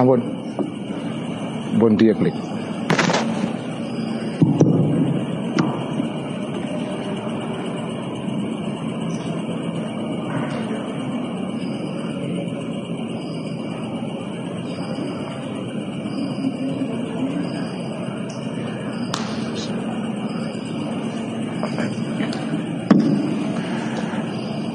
sampun 0.00 0.20
pun 1.76 1.92
dia 1.92 2.16
klik 2.16 2.32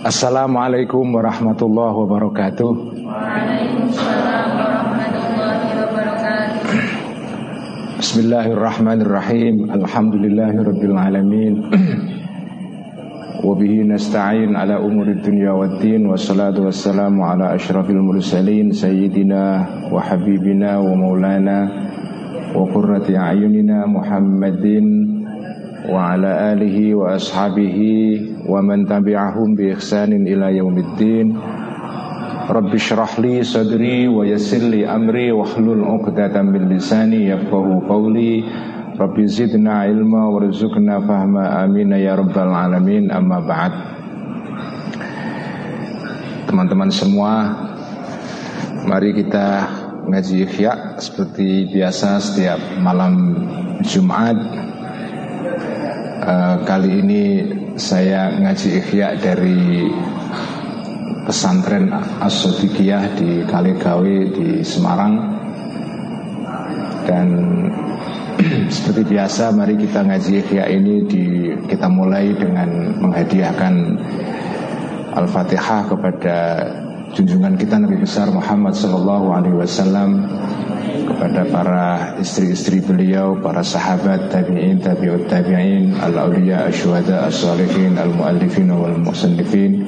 Assalamualaikum 0.06 1.02
warahmatullahi 1.18 1.98
wabarakatuh. 1.98 2.95
بسم 8.16 8.32
الله 8.32 8.48
الرحمن 8.52 9.00
الرحيم 9.02 9.56
الحمد 9.76 10.16
لله 10.16 10.54
رب 10.64 10.84
العالمين 10.84 11.54
وبه 13.44 13.74
نستعين 13.92 14.56
على 14.56 14.76
أمور 14.80 15.08
الدنيا 15.20 15.52
والدين 15.52 16.06
والصلاة 16.08 16.56
والسلام 16.56 17.22
على 17.22 17.56
أشرف 17.56 17.90
المرسلين 17.90 18.72
سيدنا 18.72 19.66
وحبيبنا 19.92 20.78
ومولانا 20.80 21.60
وقرة 22.56 23.18
أعيننا 23.18 23.86
محمد 23.86 24.66
وعلى 25.92 26.32
آله 26.54 26.96
وأصحابه 26.96 27.78
ومن 28.50 28.86
تبعهم 28.86 29.56
بإحسان 29.56 30.12
إلى 30.14 30.58
يوم 30.58 30.78
الدين 30.78 31.38
Rabbi 32.46 32.78
syrah 32.78 33.10
li 33.26 33.42
sadri 33.42 34.06
wa 34.06 34.22
yassir 34.22 34.62
li 34.62 34.86
amri 34.86 35.34
wa 35.34 35.50
hlul 35.50 35.82
uqdatan 35.82 36.54
min 36.54 36.70
lisani 36.70 37.26
yafqahu 37.34 37.90
qawli. 37.90 38.46
Rabbi 38.94 39.26
zidna 39.26 39.90
ilma 39.90 40.30
warzuqna 40.30 41.02
fahma. 41.02 41.66
Amin 41.66 41.90
ya 41.98 42.14
rabbal 42.14 42.54
alamin. 42.54 43.10
Amma 43.10 43.42
ba'd. 43.42 43.74
Teman-teman 46.46 46.94
semua 46.94 47.34
mari 48.86 49.18
kita 49.18 49.66
ngaji 50.06 50.46
ikhya 50.46 51.02
seperti 51.02 51.74
biasa 51.74 52.22
setiap 52.22 52.62
malam 52.78 53.42
Jumat. 53.82 54.38
Eh, 56.22 56.56
kali 56.62 57.02
ini 57.02 57.24
saya 57.74 58.38
ngaji 58.38 58.70
ikhya 58.86 59.18
dari 59.18 59.90
pesantren 61.26 61.90
as 62.22 62.46
di 63.18 63.44
Kaligawe 63.50 64.16
di 64.30 64.62
Semarang. 64.62 65.14
Dan 67.06 67.28
seperti 68.76 69.18
biasa 69.18 69.54
mari 69.54 69.78
kita 69.78 70.06
ngaji 70.06 70.32
ikhya 70.46 70.66
ini 70.70 70.96
di, 71.06 71.26
kita 71.66 71.90
mulai 71.90 72.34
dengan 72.38 72.98
menghadiahkan 73.02 73.74
Al-Fatihah 75.16 75.82
kepada 75.88 76.38
junjungan 77.16 77.56
kita 77.56 77.80
Nabi 77.80 78.04
besar 78.04 78.28
Muhammad 78.34 78.76
sallallahu 78.76 79.32
alaihi 79.32 79.56
wasallam 79.56 80.28
kepada 81.06 81.48
para 81.48 81.86
istri-istri 82.20 82.84
beliau, 82.84 83.40
para 83.40 83.64
sahabat 83.64 84.28
tabi'in, 84.34 84.82
tabi'ut 84.84 85.30
tabi'in, 85.32 85.96
al-awliya, 85.96 86.68
asyuhada, 86.68 87.30
as-salihin, 87.30 87.96
al-muallifin 87.96 88.68
wal 88.74 89.00
musannifin 89.00 89.88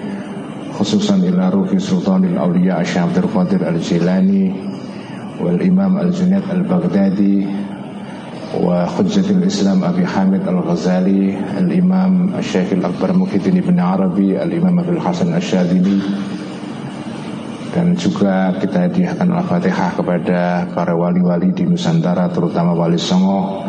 khususan 0.77 1.25
ila 1.25 1.49
ruhi 1.49 1.81
sultanil 1.81 2.37
awliya 2.37 2.85
Syekh 2.85 3.17
Abdul 3.17 3.65
Al-Jilani 3.65 4.53
wal 5.41 5.57
Imam 5.57 5.97
Al-Junaid 5.97 6.45
Al-Baghdadi 6.45 7.49
wa 8.61 8.85
Hujjatul 8.85 9.41
Islam 9.41 9.81
Abi 9.81 10.05
Hamid 10.05 10.45
Al-Ghazali 10.45 11.33
Al-Imam 11.33 12.29
Al-Syekh 12.37 12.77
Al-Akbar 12.77 13.17
Muhyiddin 13.17 13.57
Ibn 13.57 13.77
Arabi 13.81 14.37
Al-Imam 14.37 14.77
Abdul 14.77 15.01
Hasan 15.01 15.33
Al-Syadili. 15.33 15.97
Dan 17.73 17.97
juga 17.97 18.53
kita 18.61 18.85
hadiahkan 18.85 19.33
Al-Fatihah 19.33 19.97
kepada 19.97 20.69
para 20.77 20.93
wali-wali 20.93 21.57
di 21.57 21.65
Nusantara 21.65 22.29
terutama 22.29 22.77
Wali 22.77 23.01
Songo 23.01 23.65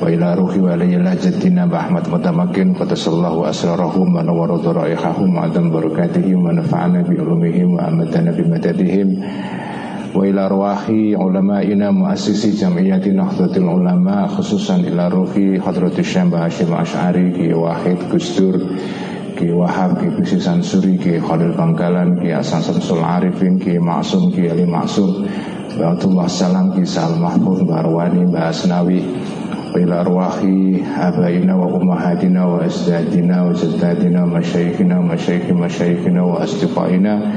wa 0.00 0.08
ila 0.08 0.32
ruhi 0.32 0.64
wa 0.64 0.72
ila 0.80 1.12
jaddina 1.12 1.68
Ahmad 1.68 2.08
Mutamakin 2.08 2.72
qadasallahu 2.72 3.44
asrarahum 3.44 4.16
wa 4.16 4.24
dharaihahum 4.56 5.28
wa 5.36 5.44
adam 5.44 5.68
barakatihim 5.68 6.40
wa 6.40 6.56
nafa'ana 6.56 7.04
bi 7.04 7.20
ulumihim 7.20 7.76
wa 7.76 7.84
amadana 7.84 8.32
madadihim 8.32 9.20
wa 10.16 10.24
ulama 13.68 14.24
khususan 14.32 14.88
Ash'ari 16.80 17.52
wahid 17.52 18.00
gusdur 18.08 18.56
Ki 19.40 19.48
Wahab, 19.56 19.96
Ki 19.96 20.12
Bisi 20.12 20.36
Sansuri, 20.36 21.00
Ki 21.00 21.16
Khalil 21.16 21.56
Bangkalan, 21.56 22.20
Ki 22.20 22.28
Hasan 22.28 22.60
Samsul 22.60 23.00
Arifin, 23.00 23.56
Ki 23.56 23.80
Maksum, 23.80 24.28
Ki 24.36 24.50
Ali 24.52 24.68
Maksum, 24.68 25.24
Bahatullah 25.80 26.28
Salam, 26.28 26.76
Ki 26.76 26.84
Sal 26.84 27.16
Mahfud, 27.16 27.64
Barwani, 27.64 28.28
طيب 29.74 29.90
أرواح 29.90 30.34
آبائنا 30.98 31.54
وأمهاتنا 31.54 32.44
وأجدادنا 32.44 33.44
وجداتنا 33.46 34.24
ومشايخنا 34.24 34.98
ومشايخ 34.98 35.50
مشايخنا 35.52 36.22
وأصدقائنا 36.22 37.32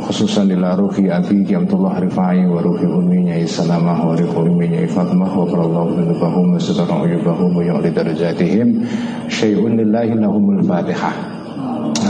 خصوصا 0.00 0.42
إلى 0.42 0.74
روح 0.74 0.94
أبي 0.98 1.56
عبد 1.56 1.72
الله 1.72 1.98
رفاعي 1.98 2.46
وروح 2.46 2.80
أمي 2.82 3.30
يا 3.30 3.46
سلامة 3.46 4.08
وروح 4.08 4.36
أمي 4.36 4.66
يا 4.66 4.86
فاطمة 4.86 5.38
وقر 5.38 5.64
الله 5.64 5.84
ذنوبهم 5.98 6.54
وستر 6.54 6.94
عيوبهم 6.94 7.56
ويعلي 7.56 7.90
درجاتهم. 7.90 8.68
شيء 9.28 9.68
لله 9.68 10.04
لهم 10.04 10.58
الفاتحة. 10.58 11.35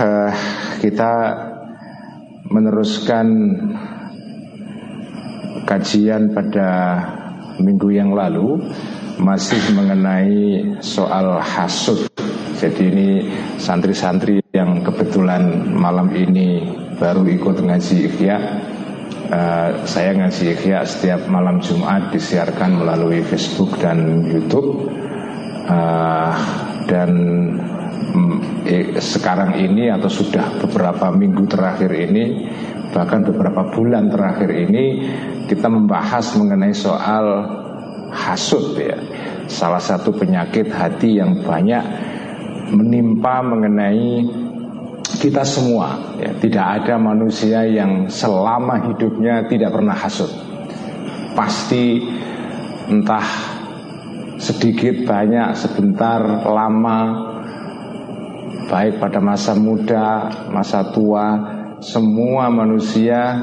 uh, 0.00 0.32
kita 0.80 1.12
meneruskan 2.52 3.26
kajian 5.64 6.36
pada 6.36 6.70
minggu 7.60 7.92
yang 7.92 8.12
lalu 8.12 8.60
masih 9.20 9.60
mengenai 9.76 10.76
soal 10.80 11.40
hasut. 11.40 12.08
Jadi 12.58 12.82
ini 12.94 13.08
santri-santri 13.58 14.38
yang 14.54 14.86
kebetulan 14.86 15.72
malam 15.74 16.14
ini 16.14 16.62
baru 17.00 17.26
ikut 17.26 17.58
ngaji 17.62 17.96
ikhya. 18.12 18.38
Uh, 19.32 19.88
saya 19.88 20.12
ngaji 20.12 20.52
ikhya 20.58 20.84
setiap 20.84 21.24
malam 21.26 21.58
Jumat 21.64 22.12
disiarkan 22.12 22.84
melalui 22.84 23.24
Facebook 23.24 23.80
dan 23.80 24.28
YouTube. 24.28 24.92
Uh, 25.62 26.34
dan 26.90 27.10
sekarang 28.98 29.58
ini 29.58 29.90
atau 29.90 30.08
sudah 30.08 30.62
beberapa 30.62 31.10
minggu 31.12 31.44
terakhir 31.50 31.90
ini 31.92 32.48
bahkan 32.92 33.24
beberapa 33.24 33.72
bulan 33.72 34.12
terakhir 34.12 34.52
ini 34.52 34.84
kita 35.48 35.66
membahas 35.66 36.36
mengenai 36.36 36.76
soal 36.76 37.26
hasut 38.12 38.76
ya. 38.76 38.96
Salah 39.48 39.80
satu 39.80 40.12
penyakit 40.14 40.68
hati 40.70 41.18
yang 41.18 41.40
banyak 41.42 41.82
menimpa 42.72 43.40
mengenai 43.40 44.24
kita 45.18 45.42
semua 45.42 46.16
ya. 46.20 46.36
Tidak 46.36 46.66
ada 46.82 46.94
manusia 47.00 47.64
yang 47.64 48.06
selama 48.12 48.92
hidupnya 48.92 49.48
tidak 49.48 49.72
pernah 49.72 49.96
hasut. 49.96 50.30
Pasti 51.32 52.04
entah 52.92 53.24
sedikit 54.36 55.08
banyak 55.08 55.56
sebentar 55.56 56.20
lama 56.44 57.31
baik 58.72 58.96
pada 58.96 59.20
masa 59.20 59.52
muda, 59.52 60.32
masa 60.48 60.88
tua, 60.96 61.36
semua 61.84 62.48
manusia 62.48 63.36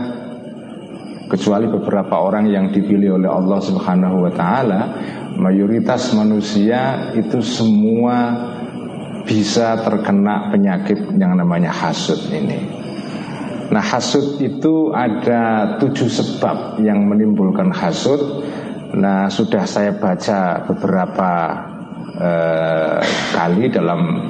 kecuali 1.30 1.70
beberapa 1.70 2.18
orang 2.18 2.50
yang 2.50 2.74
dipilih 2.74 3.22
oleh 3.22 3.30
Allah 3.30 3.62
Subhanahu 3.62 4.26
wa 4.26 4.32
taala, 4.34 4.82
mayoritas 5.38 6.18
manusia 6.18 7.14
itu 7.14 7.46
semua 7.46 8.34
bisa 9.30 9.78
terkena 9.86 10.50
penyakit 10.50 11.14
yang 11.14 11.38
namanya 11.38 11.70
hasud 11.70 12.18
ini. 12.34 12.82
Nah 13.70 13.86
hasud 13.86 14.42
itu 14.42 14.90
ada 14.90 15.78
tujuh 15.78 16.10
sebab 16.10 16.82
yang 16.82 17.06
menimbulkan 17.06 17.70
hasud 17.70 18.42
Nah, 18.90 19.30
sudah 19.30 19.70
saya 19.70 19.94
baca 19.94 20.66
beberapa 20.66 21.32
eh, 22.18 23.00
kali 23.38 23.70
dalam 23.70 24.26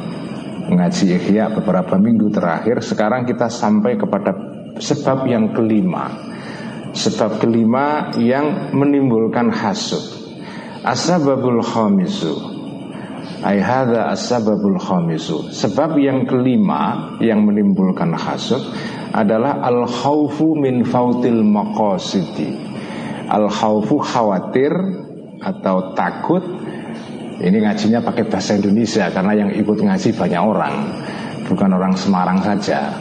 ngaji 0.68 1.06
Ihya 1.16 1.54
beberapa 1.56 1.96
minggu 1.96 2.28
terakhir. 2.34 2.84
Sekarang 2.84 3.24
kita 3.24 3.48
sampai 3.48 3.96
kepada 3.96 4.36
sebab 4.76 5.24
yang 5.30 5.56
kelima. 5.56 6.12
Sebab 6.90 7.40
kelima 7.40 8.10
yang 8.18 8.74
menimbulkan 8.74 9.54
hasud. 9.54 10.02
Asbabul 10.84 11.62
khamisu. 11.62 12.34
Ai 13.40 13.64
hadza 13.64 14.12
asbabul 14.12 14.82
khamisu. 14.82 15.54
Sebab 15.54 15.96
yang 16.02 16.28
kelima 16.28 17.16
yang 17.24 17.46
menimbulkan 17.48 18.12
hasud 18.18 18.60
adalah 19.16 19.64
al 19.64 19.88
khaufu 19.88 20.58
min 20.60 20.84
fautil 20.84 21.46
maqasidi. 21.46 22.58
Al 23.30 23.48
khaufu 23.48 24.02
khawatir 24.02 24.74
atau 25.40 25.96
takut 25.96 26.44
ini 27.40 27.64
ngajinya 27.64 28.04
pakai 28.04 28.28
bahasa 28.28 28.60
Indonesia 28.60 29.08
karena 29.16 29.32
yang 29.32 29.50
ikut 29.56 29.80
ngaji 29.80 30.12
banyak 30.12 30.42
orang, 30.44 30.76
bukan 31.48 31.70
orang 31.72 31.96
Semarang 31.96 32.40
saja. 32.44 32.92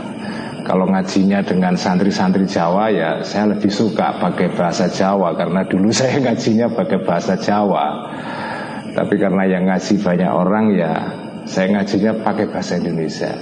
Kalau 0.62 0.84
ngajinya 0.84 1.42
dengan 1.42 1.74
santri-santri 1.74 2.44
Jawa 2.44 2.92
ya 2.92 3.24
saya 3.24 3.56
lebih 3.56 3.72
suka 3.72 4.20
pakai 4.20 4.52
bahasa 4.52 4.86
Jawa 4.86 5.32
karena 5.32 5.64
dulu 5.64 5.88
saya 5.98 6.22
ngajinya 6.22 6.70
pakai 6.70 7.02
bahasa 7.02 7.34
Jawa. 7.34 8.14
Tapi 8.94 9.14
karena 9.18 9.42
yang 9.48 9.66
ngaji 9.66 9.94
banyak 9.98 10.30
orang 10.30 10.66
ya 10.76 10.92
saya 11.42 11.74
ngajinya 11.74 12.22
pakai 12.22 12.46
bahasa 12.46 12.78
Indonesia. 12.78 13.32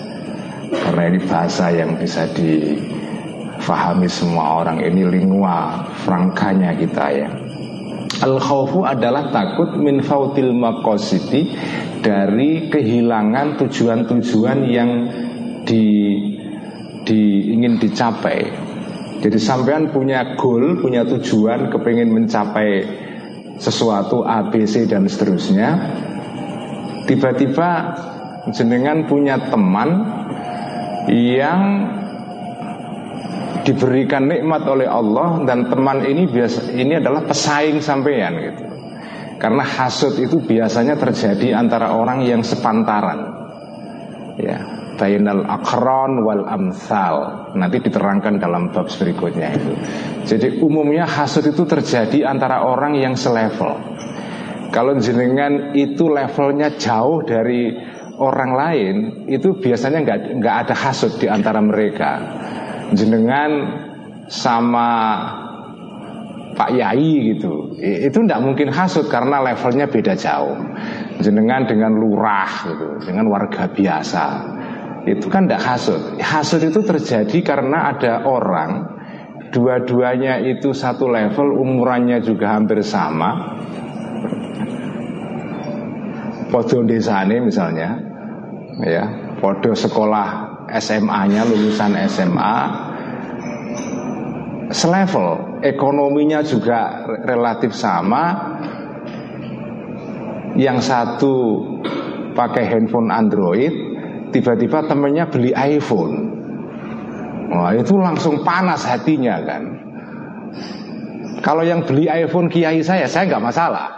Karena 0.66 1.02
ini 1.12 1.18
bahasa 1.28 1.70
yang 1.76 1.92
bisa 2.00 2.24
difahami 2.32 4.08
semua 4.08 4.64
orang. 4.64 4.80
Ini 4.80 5.02
lingua 5.12 5.84
frankanya 6.08 6.72
kita 6.72 7.06
ya. 7.12 7.45
Al 8.16 8.40
khawfu 8.40 8.88
adalah 8.88 9.28
takut 9.28 9.76
min 9.76 10.00
fautil 10.00 10.56
maqasidi 10.56 11.52
dari 12.00 12.72
kehilangan 12.72 13.60
tujuan-tujuan 13.60 14.58
yang 14.72 14.90
di, 15.68 15.84
di 17.04 17.52
ingin 17.52 17.76
dicapai. 17.76 18.40
Jadi 19.20 19.36
sampean 19.36 19.92
punya 19.92 20.36
goal, 20.40 20.80
punya 20.80 21.04
tujuan, 21.04 21.68
kepengen 21.68 22.12
mencapai 22.12 22.84
sesuatu 23.60 24.24
A, 24.24 24.48
B, 24.48 24.64
C 24.64 24.88
dan 24.88 25.08
seterusnya. 25.08 25.76
Tiba-tiba 27.04 27.96
jenengan 28.52 29.04
punya 29.04 29.40
teman 29.52 30.04
yang 31.10 31.60
diberikan 33.66 34.30
nikmat 34.30 34.62
oleh 34.70 34.86
Allah 34.86 35.42
dan 35.42 35.66
teman 35.66 36.06
ini 36.06 36.30
biasa 36.30 36.70
ini 36.70 37.02
adalah 37.02 37.26
pesaing 37.26 37.82
sampean 37.82 38.32
gitu. 38.38 38.64
Karena 39.36 39.66
hasud 39.66 40.16
itu 40.16 40.40
biasanya 40.40 40.96
terjadi 40.96 41.58
antara 41.58 41.92
orang 41.92 42.24
yang 42.24 42.40
sepantaran. 42.40 43.44
Ya, 44.40 44.64
bainal 44.96 45.44
akron 45.44 46.24
wal 46.24 46.46
amsal. 46.46 47.50
Nanti 47.58 47.84
diterangkan 47.84 48.40
dalam 48.40 48.72
bab 48.72 48.88
berikutnya 48.88 49.52
itu. 49.52 49.72
Jadi 50.24 50.62
umumnya 50.62 51.04
hasud 51.04 51.44
itu 51.44 51.68
terjadi 51.68 52.24
antara 52.24 52.64
orang 52.64 52.96
yang 52.96 53.12
selevel. 53.12 53.76
Kalau 54.72 54.96
jenengan 54.96 55.76
itu 55.76 56.08
levelnya 56.08 56.72
jauh 56.80 57.20
dari 57.24 57.76
orang 58.16 58.50
lain, 58.56 58.94
itu 59.28 59.56
biasanya 59.60 60.00
nggak 60.00 60.20
nggak 60.40 60.56
ada 60.64 60.74
hasud 60.74 61.12
di 61.20 61.28
antara 61.28 61.60
mereka 61.60 62.24
jenengan 62.94 63.50
sama 64.30 64.90
Pak 66.56 66.70
Yai 66.72 67.36
gitu. 67.36 67.76
Itu 67.80 68.24
tidak 68.24 68.40
mungkin 68.42 68.72
hasut 68.72 69.06
karena 69.12 69.44
levelnya 69.44 69.86
beda 69.86 70.16
jauh. 70.16 70.56
Jenengan 71.20 71.68
dengan 71.68 71.92
lurah 71.96 72.48
gitu 72.64 72.88
dengan 73.04 73.28
warga 73.28 73.68
biasa. 73.68 74.24
Itu 75.06 75.30
kan 75.30 75.46
tidak 75.46 75.62
hasut. 75.62 76.02
Hasut 76.18 76.64
itu 76.64 76.80
terjadi 76.82 77.38
karena 77.44 77.94
ada 77.94 78.26
orang 78.26 78.96
dua-duanya 79.52 80.42
itu 80.42 80.74
satu 80.74 81.06
level 81.06 81.60
umurannya 81.60 82.24
juga 82.24 82.56
hampir 82.56 82.80
sama. 82.82 83.54
Podo 86.46 86.86
desane 86.86 87.42
misalnya 87.42 87.98
ya 88.86 89.34
podo 89.42 89.74
sekolah 89.74 90.45
SMA-nya 90.70 91.46
lulusan 91.46 91.94
SMA 92.10 92.56
selevel 94.70 95.62
ekonominya 95.62 96.42
juga 96.42 97.06
relatif 97.26 97.74
sama. 97.76 98.54
Yang 100.56 100.88
satu 100.88 101.36
pakai 102.32 102.64
handphone 102.64 103.12
Android 103.12 103.72
tiba-tiba 104.32 104.88
temennya 104.88 105.28
beli 105.28 105.52
iPhone. 105.52 106.32
Wah 107.52 107.76
itu 107.76 107.92
langsung 108.00 108.40
panas 108.40 108.88
hatinya 108.88 109.36
kan. 109.44 109.62
Kalau 111.44 111.60
yang 111.60 111.84
beli 111.84 112.08
iPhone 112.08 112.48
kiai 112.48 112.80
saya, 112.80 113.04
saya 113.04 113.28
nggak 113.28 113.44
masalah. 113.44 113.96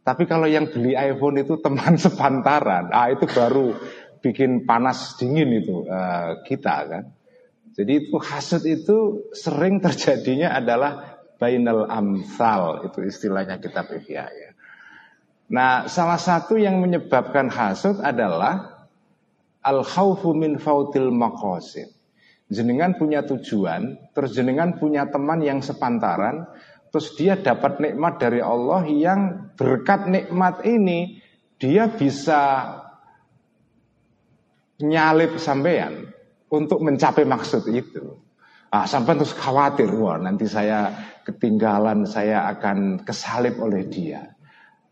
Tapi 0.00 0.24
kalau 0.24 0.48
yang 0.48 0.70
beli 0.70 0.96
iPhone 0.96 1.36
itu 1.42 1.58
teman 1.58 1.98
sepantaran 2.04 2.88
Ah 2.94 3.10
itu 3.10 3.26
baru 3.28 3.74
bikin 4.20 4.64
panas 4.64 5.16
dingin 5.20 5.50
itu 5.62 5.86
uh, 5.86 6.42
kita 6.46 6.76
kan. 6.88 7.04
Jadi 7.76 8.08
itu 8.08 8.16
hasud 8.16 8.64
itu 8.64 9.28
sering 9.36 9.84
terjadinya 9.84 10.56
adalah 10.56 11.20
bainal 11.36 11.84
amsal 11.92 12.88
itu 12.88 13.04
istilahnya 13.04 13.60
kitab 13.60 13.92
Ihya 13.92 14.26
ya. 14.32 14.50
Nah, 15.46 15.86
salah 15.86 16.18
satu 16.18 16.58
yang 16.58 16.82
menyebabkan 16.82 17.52
hasud 17.52 18.02
adalah 18.02 18.88
al 19.62 19.84
khawfu 19.86 20.34
min 20.34 20.58
fautil 20.58 21.12
maqasid. 21.14 21.92
Jenengan 22.46 22.94
punya 22.94 23.26
tujuan, 23.26 24.10
terus 24.14 24.34
jenengan 24.34 24.78
punya 24.78 25.06
teman 25.10 25.42
yang 25.42 25.58
sepantaran, 25.62 26.46
terus 26.94 27.14
dia 27.18 27.34
dapat 27.34 27.82
nikmat 27.82 28.22
dari 28.22 28.38
Allah 28.38 28.86
yang 28.86 29.50
berkat 29.58 30.06
nikmat 30.06 30.62
ini 30.62 31.18
dia 31.58 31.90
bisa 31.90 32.70
nyalip 34.82 35.40
sampean 35.40 36.12
untuk 36.52 36.84
mencapai 36.84 37.24
maksud 37.24 37.64
itu. 37.72 38.20
Ah, 38.66 38.84
sampai 38.84 39.16
terus 39.16 39.32
khawatir, 39.32 39.88
wah 39.94 40.18
nanti 40.18 40.44
saya 40.44 40.90
ketinggalan, 41.22 42.04
saya 42.04 42.50
akan 42.50 43.06
kesalip 43.06 43.56
oleh 43.62 43.86
dia. 43.86 44.36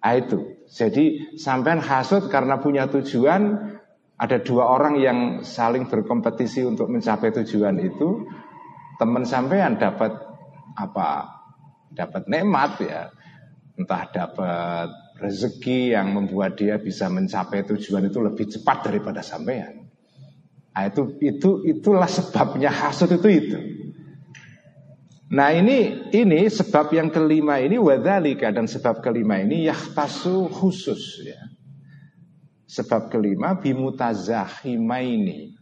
Ah, 0.00 0.16
itu. 0.16 0.64
Jadi 0.70 1.36
sampean 1.36 1.82
hasut 1.82 2.30
karena 2.30 2.62
punya 2.62 2.88
tujuan, 2.88 3.74
ada 4.14 4.38
dua 4.40 4.70
orang 4.70 4.94
yang 5.02 5.18
saling 5.42 5.90
berkompetisi 5.90 6.62
untuk 6.64 6.88
mencapai 6.88 7.34
tujuan 7.42 7.76
itu. 7.82 8.24
Teman 8.94 9.26
sampean 9.26 9.74
dapat 9.76 10.14
apa? 10.78 11.34
Dapat 11.90 12.30
nikmat 12.30 12.72
ya. 12.78 13.10
Entah 13.74 14.06
dapat 14.14 14.88
rezeki 15.24 15.96
yang 15.96 16.12
membuat 16.12 16.60
dia 16.60 16.76
bisa 16.76 17.08
mencapai 17.08 17.64
tujuan 17.64 18.12
itu 18.12 18.20
lebih 18.20 18.46
cepat 18.52 18.92
daripada 18.92 19.24
sampean. 19.24 19.88
Nah, 20.74 20.90
itu 20.90 21.16
itu 21.22 21.64
itulah 21.64 22.10
sebabnya 22.10 22.68
hasud 22.68 23.08
itu 23.08 23.28
itu. 23.30 23.58
Nah 25.34 25.50
ini 25.50 26.12
ini 26.12 26.46
sebab 26.46 26.92
yang 26.92 27.08
kelima 27.08 27.58
ini 27.58 27.80
wadalika 27.80 28.52
dan 28.52 28.68
sebab 28.68 29.00
kelima 29.00 29.40
ini 29.40 29.66
yahtasu 29.66 30.52
khusus 30.52 31.24
ya. 31.24 31.40
Sebab 32.68 33.08
kelima 33.08 33.56
bimutazahimaini 33.58 35.56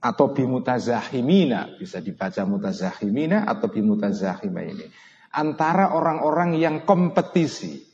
atau 0.00 0.32
bimutazahimina 0.32 1.76
bisa 1.76 2.00
dibaca 2.00 2.40
mutazahimina 2.48 3.44
atau 3.44 3.68
bimutazahimaini 3.68 4.88
antara 5.30 5.94
orang-orang 5.94 6.58
yang 6.58 6.82
kompetisi. 6.82 7.89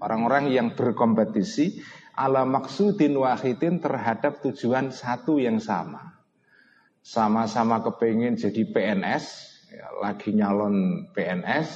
Orang-orang 0.00 0.50
yang 0.50 0.72
berkompetisi 0.72 1.80
ala 2.16 2.44
maksudin 2.44 3.16
wahidin 3.16 3.80
terhadap 3.80 4.40
tujuan 4.44 4.92
satu 4.92 5.40
yang 5.40 5.62
sama. 5.62 6.20
Sama-sama 7.00 7.80
kepengen 7.80 8.36
jadi 8.36 8.60
PNS, 8.68 9.24
ya, 9.72 9.88
lagi 10.04 10.36
nyalon 10.36 11.08
PNS, 11.16 11.68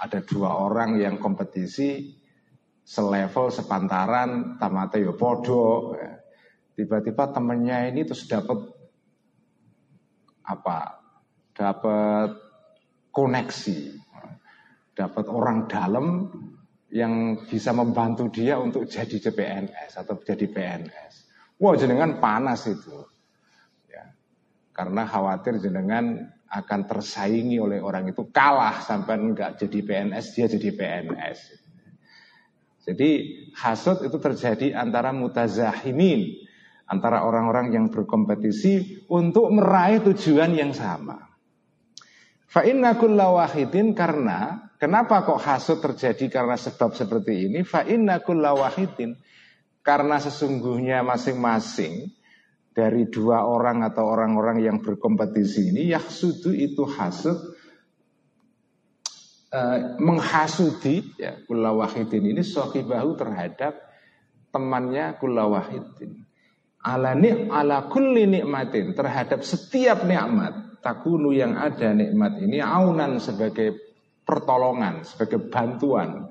ada 0.00 0.20
dua 0.24 0.56
orang 0.56 0.96
yang 0.96 1.20
kompetisi 1.20 2.16
selevel 2.86 3.50
sepantaran 3.50 4.60
tamate 4.62 5.02
yo 5.02 5.18
podo 5.18 5.96
ya. 5.98 6.22
tiba-tiba 6.78 7.34
temennya 7.34 7.90
ini 7.90 8.06
terus 8.06 8.30
dapat 8.30 8.62
apa 10.46 11.02
dapat 11.56 12.36
koneksi, 13.10 13.96
dapat 14.92 15.24
orang 15.32 15.64
dalam 15.66 16.06
yang 16.96 17.44
bisa 17.44 17.76
membantu 17.76 18.32
dia 18.32 18.56
untuk 18.56 18.88
jadi 18.88 19.20
CPNS 19.20 20.00
atau 20.00 20.16
jadi 20.16 20.48
PNS. 20.48 21.12
Wah 21.60 21.76
jenengan 21.76 22.16
panas 22.16 22.64
itu, 22.64 23.04
ya. 23.92 24.16
karena 24.72 25.04
khawatir 25.04 25.60
jenengan 25.60 26.32
akan 26.48 26.80
tersaingi 26.88 27.60
oleh 27.60 27.84
orang 27.84 28.08
itu 28.08 28.24
kalah 28.32 28.80
sampai 28.80 29.20
enggak 29.20 29.60
jadi 29.60 29.78
PNS 29.84 30.24
dia 30.32 30.46
jadi 30.48 30.68
PNS. 30.72 31.38
Jadi 32.86 33.10
hasud 33.58 34.00
itu 34.06 34.16
terjadi 34.16 34.78
antara 34.78 35.12
mutazahimin 35.12 36.46
antara 36.86 37.26
orang-orang 37.26 37.74
yang 37.74 37.86
berkompetisi 37.90 39.04
untuk 39.10 39.50
meraih 39.50 40.00
tujuan 40.06 40.54
yang 40.54 40.70
sama. 40.70 41.18
Fa 42.46 42.62
inna 42.62 42.94
wahidin 42.94 43.92
karena 43.92 44.65
kenapa 44.76 45.24
kok 45.26 45.40
hasud 45.40 45.78
terjadi 45.82 46.40
karena 46.40 46.56
sebab 46.56 46.96
seperti 46.96 47.50
ini? 47.50 47.60
Fa 47.66 47.84
inna 47.84 48.20
karena 49.86 50.16
sesungguhnya 50.18 51.06
masing-masing 51.06 52.10
dari 52.76 53.08
dua 53.08 53.46
orang 53.46 53.86
atau 53.86 54.04
orang-orang 54.04 54.60
yang 54.60 54.84
berkompetisi 54.84 55.72
ini 55.72 55.94
yahsudu 55.94 56.52
itu 56.52 56.84
hasud 56.84 57.56
uh, 59.54 59.96
menghasudi 59.96 61.16
ya 61.16 61.40
kula 61.48 61.72
wahidin 61.72 62.36
ini 62.36 62.42
sohibahu 62.44 63.16
terhadap 63.16 63.80
temannya 64.52 65.16
kula 65.16 65.48
wahidin 65.48 66.26
ala 66.84 67.16
ni 67.16 67.48
ala 67.48 67.88
kulli 67.88 68.28
nikmatin 68.28 68.92
terhadap 68.92 69.40
setiap 69.40 70.04
nikmat 70.04 70.82
takunu 70.84 71.32
yang 71.32 71.56
ada 71.56 71.96
nikmat 71.96 72.42
ini 72.44 72.60
aunan 72.60 73.22
sebagai 73.22 73.85
pertolongan 74.26 75.06
sebagai 75.06 75.46
bantuan 75.46 76.26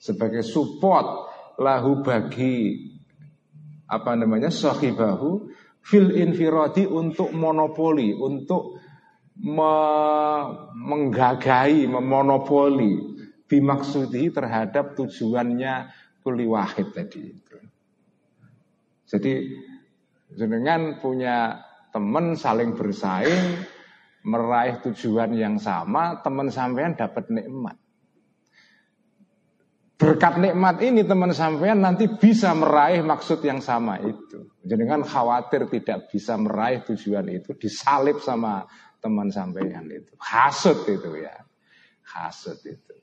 sebagai 0.00 0.40
support 0.40 1.28
lahu 1.60 2.00
bagi 2.00 2.76
apa 3.88 4.16
namanya 4.16 4.48
sohibahu 4.48 5.48
fil 5.84 6.12
infiradi 6.16 6.88
untuk 6.88 7.30
monopoli, 7.36 8.16
untuk 8.16 8.80
me 9.44 9.76
menggagai, 10.72 11.84
memonopoli 11.84 13.16
bimaksudi 13.44 14.32
terhadap 14.32 14.96
tujuannya 14.96 15.92
kuli 16.24 16.48
wahid 16.48 16.88
tadi. 16.96 17.28
Jadi 19.04 19.32
jenengan 20.32 20.98
punya 20.98 21.60
teman 21.92 22.34
saling 22.34 22.72
bersaing 22.74 23.62
meraih 24.24 24.80
tujuan 24.80 25.36
yang 25.36 25.60
sama, 25.60 26.24
teman 26.24 26.48
sampean 26.48 26.96
dapat 26.96 27.28
nikmat. 27.28 27.76
Berkat 29.94 30.42
nikmat 30.42 30.82
ini 30.82 31.06
teman 31.06 31.30
sampean 31.30 31.78
nanti 31.78 32.10
bisa 32.10 32.50
meraih 32.56 33.04
maksud 33.04 33.44
yang 33.46 33.62
sama 33.62 34.00
itu. 34.02 34.50
Jangan 34.66 35.06
khawatir 35.06 35.70
tidak 35.70 36.10
bisa 36.10 36.34
meraih 36.34 36.82
tujuan 36.82 37.30
itu 37.30 37.54
disalib 37.54 38.18
sama 38.18 38.66
teman 38.98 39.30
sampean 39.30 39.86
itu. 39.92 40.10
Hasut 40.18 40.82
itu 40.88 41.20
ya. 41.20 41.36
Hasut 42.02 42.58
itu. 42.66 42.94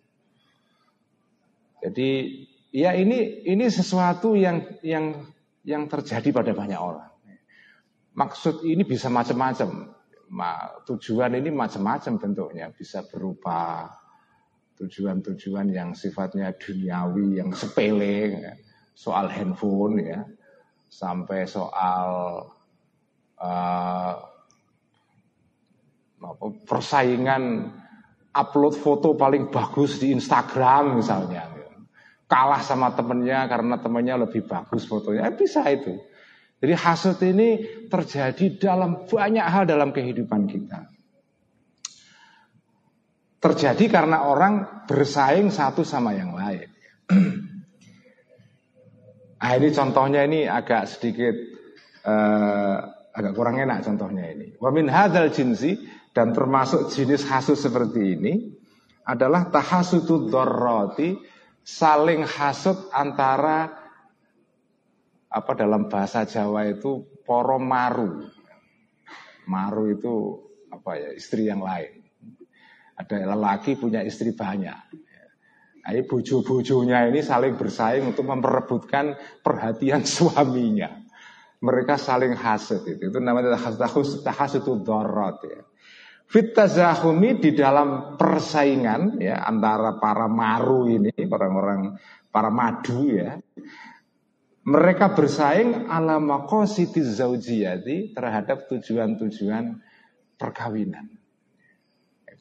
Jadi 1.82 2.10
ya 2.76 2.98
ini 2.98 3.46
ini 3.46 3.66
sesuatu 3.72 4.36
yang 4.36 4.82
yang 4.84 5.32
yang 5.64 5.86
terjadi 5.86 6.34
pada 6.34 6.52
banyak 6.52 6.78
orang. 6.78 7.10
Maksud 8.12 8.68
ini 8.68 8.84
bisa 8.84 9.08
macam-macam. 9.08 10.01
Tujuan 10.88 11.36
ini 11.36 11.52
macam-macam 11.52 12.14
bentuknya, 12.16 12.72
bisa 12.72 13.04
berupa 13.04 13.92
tujuan-tujuan 14.80 15.68
yang 15.76 15.92
sifatnya 15.92 16.56
duniawi, 16.56 17.44
yang 17.44 17.52
sepele, 17.52 18.40
ya. 18.40 18.54
soal 18.96 19.28
handphone 19.28 20.00
ya, 20.00 20.24
sampai 20.88 21.44
soal 21.44 22.08
uh, 23.44 24.16
persaingan 26.64 27.68
upload 28.32 28.76
foto 28.80 29.20
paling 29.20 29.52
bagus 29.52 30.00
di 30.00 30.16
Instagram 30.16 30.96
misalnya, 30.96 31.44
ya. 31.60 31.76
kalah 32.32 32.64
sama 32.64 32.96
temennya 32.96 33.52
karena 33.52 33.76
temennya 33.84 34.16
lebih 34.16 34.48
bagus 34.48 34.88
fotonya, 34.88 35.28
eh, 35.28 35.36
bisa 35.36 35.68
itu. 35.68 36.11
Jadi 36.62 36.74
hasut 36.78 37.18
ini 37.26 37.66
terjadi 37.90 38.46
dalam 38.62 39.10
banyak 39.10 39.46
hal 39.46 39.66
dalam 39.66 39.90
kehidupan 39.90 40.46
kita 40.46 40.92
terjadi 43.42 43.90
karena 43.90 44.30
orang 44.30 44.86
bersaing 44.86 45.50
satu 45.50 45.82
sama 45.82 46.14
yang 46.14 46.38
lain. 46.38 46.70
nah 49.42 49.52
ini 49.58 49.74
contohnya 49.74 50.22
ini 50.30 50.46
agak 50.46 50.86
sedikit 50.86 51.34
uh, 52.06 52.78
agak 53.12 53.34
kurang 53.34 53.58
enak 53.58 53.82
contohnya 53.82 54.30
ini. 54.30 54.54
Wamin 54.62 54.88
hadal 54.88 55.34
jinsi 55.34 55.82
dan 56.14 56.38
termasuk 56.38 56.94
jenis 56.94 57.26
hasut 57.26 57.58
seperti 57.58 58.14
ini 58.14 58.34
adalah 59.10 59.50
tahasutu 59.50 60.30
dorroti 60.30 61.18
saling 61.66 62.22
hasut 62.22 62.94
antara 62.94 63.81
apa 65.32 65.52
dalam 65.56 65.88
bahasa 65.88 66.28
Jawa 66.28 66.68
itu 66.68 67.24
poro 67.24 67.56
maru. 67.56 68.28
Maru 69.48 69.84
itu 69.88 70.14
apa 70.68 71.00
ya 71.00 71.10
istri 71.16 71.48
yang 71.48 71.64
lain. 71.64 72.04
Ada 73.00 73.32
lelaki 73.32 73.80
punya 73.80 74.04
istri 74.04 74.36
banyak. 74.36 74.80
Nah, 75.82 75.90
ini 75.90 76.06
bojo-bojonya 76.06 77.10
ini 77.10 77.26
saling 77.26 77.58
bersaing 77.58 78.06
untuk 78.06 78.30
memperebutkan 78.30 79.18
perhatian 79.42 80.06
suaminya. 80.20 81.02
Mereka 81.62 81.98
saling 81.98 82.38
hasut 82.38 82.86
itu. 82.86 83.10
Itu 83.10 83.18
namanya 83.22 83.58
itu 83.58 84.72
dorot 84.82 85.38
ya. 85.46 85.62
Fit 86.32 86.56
tazahumi 86.56 87.44
di 87.44 87.52
dalam 87.52 88.16
persaingan 88.16 89.20
ya 89.20 89.44
antara 89.44 90.00
para 90.00 90.32
maru 90.32 90.88
ini, 90.88 91.12
orang-orang 91.28 91.92
para 92.32 92.48
madu 92.48 93.12
ya. 93.12 93.36
Mereka 94.62 95.18
bersaing 95.18 95.90
ala 95.90 96.22
maqasitiz 96.22 97.18
zaujiyati 97.18 98.14
terhadap 98.14 98.70
tujuan-tujuan 98.70 99.82
perkawinan. 100.38 101.10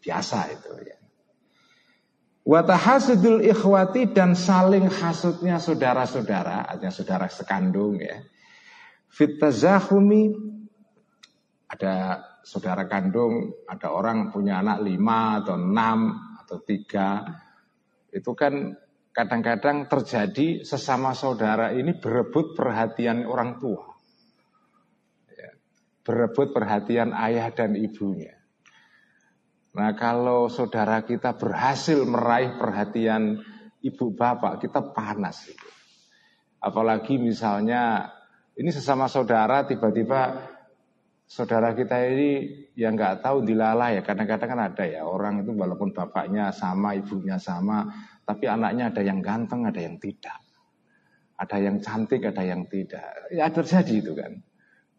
Biasa 0.00 0.38
itu 0.52 0.72
ya. 0.84 1.00
Watahasudul 2.44 3.44
ikhwati 3.44 4.16
dan 4.16 4.32
saling 4.32 4.88
hasutnya 4.88 5.60
saudara-saudara, 5.60 6.68
artinya 6.68 6.92
saudara 6.92 7.28
sekandung 7.28 8.00
ya. 8.00 8.20
Fitazahumi 9.12 10.32
ada 11.68 12.24
saudara 12.42 12.88
kandung, 12.88 13.52
ada 13.68 13.92
orang 13.92 14.32
punya 14.32 14.58
anak 14.64 14.80
lima 14.82 15.44
atau 15.44 15.54
enam 15.60 16.16
atau 16.42 16.58
tiga, 16.64 17.22
itu 18.10 18.32
kan 18.34 18.74
kadang-kadang 19.10 19.90
terjadi 19.90 20.62
sesama 20.62 21.12
saudara 21.12 21.74
ini 21.74 21.98
berebut 21.98 22.54
perhatian 22.54 23.26
orang 23.26 23.58
tua, 23.58 23.90
ya, 25.34 25.50
berebut 26.06 26.54
perhatian 26.54 27.10
ayah 27.14 27.50
dan 27.50 27.74
ibunya. 27.74 28.38
Nah 29.70 29.94
kalau 29.94 30.50
saudara 30.50 31.06
kita 31.06 31.38
berhasil 31.38 32.02
meraih 32.02 32.58
perhatian 32.58 33.38
ibu 33.82 34.06
bapak, 34.14 34.62
kita 34.62 34.82
panas. 34.90 35.46
Itu. 35.46 35.68
Apalagi 36.60 37.16
misalnya 37.16 38.10
ini 38.58 38.68
sesama 38.74 39.06
saudara 39.06 39.64
tiba-tiba 39.64 40.50
saudara 41.30 41.70
kita 41.78 41.94
ini 42.10 42.66
yang 42.74 42.98
nggak 42.98 43.22
tahu 43.22 43.46
dilalah 43.46 43.94
ya 43.94 44.02
kadang-kadang 44.02 44.50
kan 44.50 44.60
ada 44.74 44.84
ya 44.84 45.06
orang 45.06 45.46
itu 45.46 45.54
walaupun 45.54 45.94
bapaknya 45.94 46.50
sama 46.50 46.98
ibunya 46.98 47.38
sama 47.38 47.86
tapi 48.30 48.46
anaknya 48.46 48.94
ada 48.94 49.02
yang 49.02 49.18
ganteng 49.18 49.66
ada 49.66 49.82
yang 49.82 49.98
tidak 49.98 50.38
ada 51.34 51.56
yang 51.58 51.82
cantik 51.82 52.22
ada 52.22 52.46
yang 52.46 52.70
tidak 52.70 53.26
ya 53.34 53.50
terjadi 53.50 53.94
itu 53.98 54.12
kan 54.14 54.38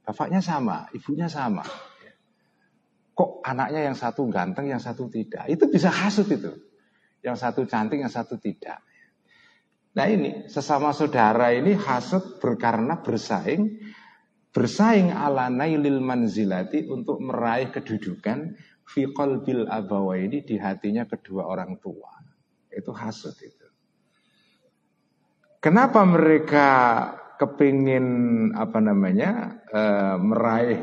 bapaknya 0.04 0.44
sama 0.44 0.92
ibunya 0.92 1.32
sama 1.32 1.64
Kok 3.12 3.44
anaknya 3.44 3.92
yang 3.92 3.98
satu 3.98 4.26
ganteng, 4.32 4.72
yang 4.72 4.80
satu 4.80 5.12
tidak? 5.12 5.46
Itu 5.52 5.68
bisa 5.68 5.92
hasut 5.92 6.26
itu. 6.32 6.58
Yang 7.22 7.38
satu 7.44 7.62
cantik, 7.68 8.02
yang 8.02 8.10
satu 8.10 8.40
tidak. 8.40 8.82
Nah 9.92 10.08
ini 10.08 10.48
sesama 10.48 10.96
saudara 10.96 11.52
ini 11.52 11.76
hasut 11.76 12.40
berkarena 12.40 13.04
bersaing 13.04 13.84
bersaing 14.56 15.12
ala 15.12 15.52
nailil 15.52 16.00
manzilati 16.00 16.88
untuk 16.88 17.20
meraih 17.20 17.76
kedudukan 17.76 18.56
fi 18.88 19.12
qalbil 19.12 19.68
abawaini 19.68 20.48
di 20.48 20.56
hatinya 20.56 21.04
kedua 21.04 21.44
orang 21.44 21.76
tua. 21.84 22.21
Itu 22.72 22.96
hasut 22.96 23.36
itu. 23.44 23.68
Kenapa 25.62 26.02
mereka 26.08 26.70
kepingin 27.38 28.06
apa 28.58 28.82
namanya 28.82 29.62
e, 29.70 29.82
meraih 30.18 30.82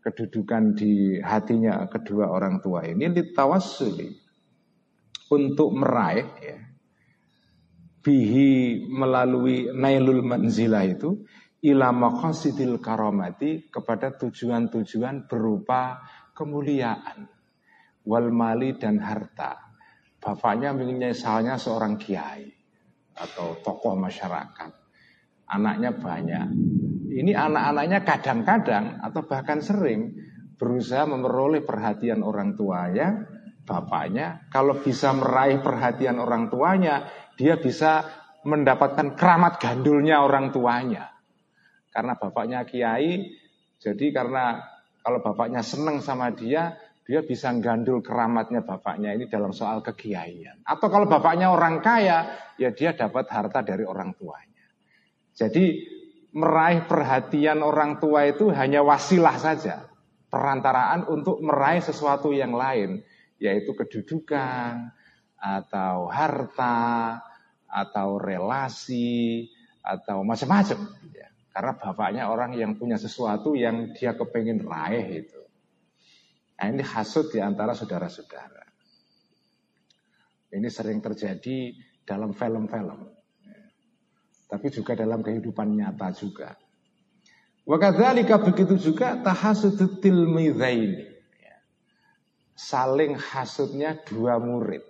kedudukan 0.00 0.72
di 0.72 1.18
hatinya 1.20 1.84
kedua 1.90 2.30
orang 2.30 2.62
tua 2.62 2.86
ini 2.86 3.10
litawasuli 3.12 4.08
untuk 5.34 5.74
meraih 5.74 6.28
ya, 6.38 6.58
bihi 8.06 8.86
melalui 8.86 9.74
nailul 9.74 10.22
manzilah 10.22 10.86
itu 10.86 11.26
ila 11.66 11.90
maqasidil 11.90 12.78
karamati 12.78 13.66
kepada 13.66 14.14
tujuan-tujuan 14.14 15.26
berupa 15.26 16.06
kemuliaan 16.30 17.26
wal 18.06 18.30
mali 18.30 18.78
dan 18.78 19.02
harta. 19.02 19.65
Bapaknya 20.26 20.74
misalnya 20.74 21.54
seorang 21.54 21.94
kiai 21.94 22.50
atau 23.14 23.62
tokoh 23.62 23.94
masyarakat. 23.94 24.74
Anaknya 25.46 25.94
banyak. 25.94 26.46
Ini 27.14 27.30
anak-anaknya 27.30 28.02
kadang-kadang 28.02 28.98
atau 29.06 29.22
bahkan 29.22 29.62
sering 29.62 30.18
berusaha 30.58 31.06
memperoleh 31.06 31.62
perhatian 31.62 32.26
orang 32.26 32.58
tuanya, 32.58 33.22
bapaknya. 33.62 34.50
Kalau 34.50 34.82
bisa 34.82 35.14
meraih 35.14 35.62
perhatian 35.62 36.18
orang 36.18 36.50
tuanya, 36.50 37.06
dia 37.38 37.62
bisa 37.62 38.02
mendapatkan 38.42 39.14
keramat 39.14 39.62
gandulnya 39.62 40.26
orang 40.26 40.50
tuanya. 40.50 41.14
Karena 41.94 42.18
bapaknya 42.18 42.66
kiai, 42.66 43.30
jadi 43.78 44.06
karena 44.10 44.58
kalau 45.06 45.22
bapaknya 45.22 45.62
senang 45.62 46.02
sama 46.02 46.34
dia, 46.34 46.74
dia 47.06 47.22
bisa 47.22 47.54
gandul 47.62 48.02
keramatnya 48.02 48.66
bapaknya 48.66 49.14
ini 49.14 49.30
dalam 49.30 49.54
soal 49.54 49.78
kekiaian. 49.78 50.66
Atau 50.66 50.90
kalau 50.90 51.06
bapaknya 51.06 51.54
orang 51.54 51.78
kaya, 51.78 52.34
ya 52.58 52.74
dia 52.74 52.98
dapat 52.98 53.30
harta 53.30 53.62
dari 53.62 53.86
orang 53.86 54.10
tuanya. 54.18 54.66
Jadi 55.30 55.86
meraih 56.34 56.82
perhatian 56.90 57.62
orang 57.62 58.02
tua 58.02 58.26
itu 58.26 58.50
hanya 58.50 58.82
wasilah 58.82 59.38
saja. 59.38 59.86
Perantaraan 60.26 61.06
untuk 61.06 61.38
meraih 61.38 61.78
sesuatu 61.78 62.34
yang 62.34 62.58
lain. 62.58 63.06
Yaitu 63.38 63.70
kedudukan, 63.78 64.90
atau 65.38 66.10
harta, 66.10 67.22
atau 67.70 68.18
relasi, 68.18 69.46
atau 69.78 70.26
macam-macam. 70.26 70.90
Ya. 71.14 71.30
Karena 71.54 71.72
bapaknya 71.78 72.22
orang 72.26 72.58
yang 72.58 72.74
punya 72.74 72.98
sesuatu 72.98 73.54
yang 73.54 73.94
dia 73.94 74.18
kepengen 74.18 74.66
raih 74.66 75.22
itu. 75.22 75.45
Nah 76.56 76.66
ini 76.72 76.82
hasut 76.82 77.28
di 77.32 77.38
antara 77.40 77.76
saudara-saudara. 77.76 78.64
Ini 80.56 80.68
sering 80.72 81.04
terjadi 81.04 81.76
dalam 82.06 82.32
film-film 82.32 83.16
tapi 84.46 84.70
juga 84.70 84.94
dalam 84.94 85.20
kehidupan 85.22 85.74
nyata 85.74 86.14
juga. 86.14 86.54
Wakadzalika 87.66 88.38
begitu 88.38 88.78
juga 88.78 89.18
tahasutul 89.18 89.98
tilmidzaini. 89.98 91.02
Ya. 91.42 91.58
Saling 92.54 93.18
hasutnya 93.18 93.98
dua 94.06 94.38
murid. 94.38 94.86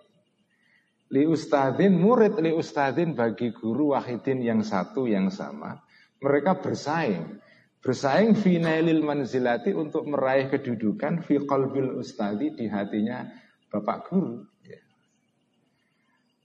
Li 1.09 1.25
ustadin 1.25 1.97
murid 1.97 2.37
li 2.37 2.53
ustadin 2.53 3.17
bagi 3.17 3.49
guru 3.57 3.97
wahidin 3.97 4.45
yang 4.45 4.61
satu 4.61 5.09
yang 5.09 5.33
sama. 5.33 5.81
Mereka 6.21 6.61
bersaing. 6.61 7.41
Bersaing 7.87 8.35
fi 8.35 8.59
nailil 8.59 9.07
manzilati 9.07 9.71
untuk 9.71 10.11
meraih 10.11 10.51
kedudukan 10.51 11.23
fi 11.23 11.39
qalbil 11.47 12.03
ustadi 12.03 12.51
di 12.51 12.67
hatinya 12.67 13.31
bapak 13.71 14.11
guru. 14.11 14.43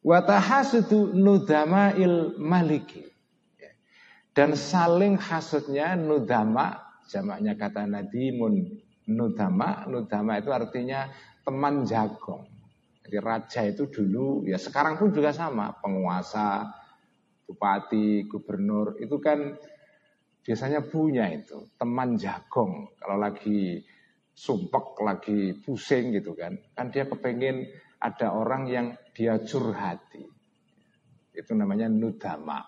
Watahasudu 0.05 1.17
nudama'il 1.17 2.37
maliki. 2.37 3.09
Dan 4.37 4.53
saling 4.53 5.17
hasutnya 5.17 5.97
nudama, 5.97 6.77
jamaknya 7.09 7.57
kata 7.57 7.89
nadimun 7.89 8.77
nudama. 9.09 9.89
Nudama 9.89 10.37
itu 10.37 10.53
artinya 10.53 11.09
teman 11.41 11.89
jagong. 11.89 12.45
Jadi 13.01 13.17
raja 13.17 13.61
itu 13.65 13.89
dulu, 13.89 14.45
ya 14.45 14.61
sekarang 14.61 15.01
pun 15.01 15.09
juga 15.09 15.33
sama, 15.33 15.73
penguasa, 15.81 16.69
bupati, 17.49 18.29
gubernur, 18.29 19.01
itu 19.01 19.17
kan 19.17 19.57
biasanya 20.41 20.81
punya 20.85 21.29
itu, 21.29 21.69
teman 21.77 22.17
jagong. 22.17 22.97
Kalau 22.97 23.17
lagi 23.17 23.81
sumpek, 24.33 24.97
lagi 25.05 25.53
pusing 25.61 26.15
gitu 26.17 26.33
kan, 26.33 26.57
kan 26.73 26.89
dia 26.89 27.05
kepengen 27.05 27.69
ada 28.01 28.33
orang 28.33 28.65
yang 28.65 28.87
dia 29.13 29.37
curhati. 29.37 30.25
Itu 31.31 31.53
namanya 31.53 31.87
nudama. 31.87 32.59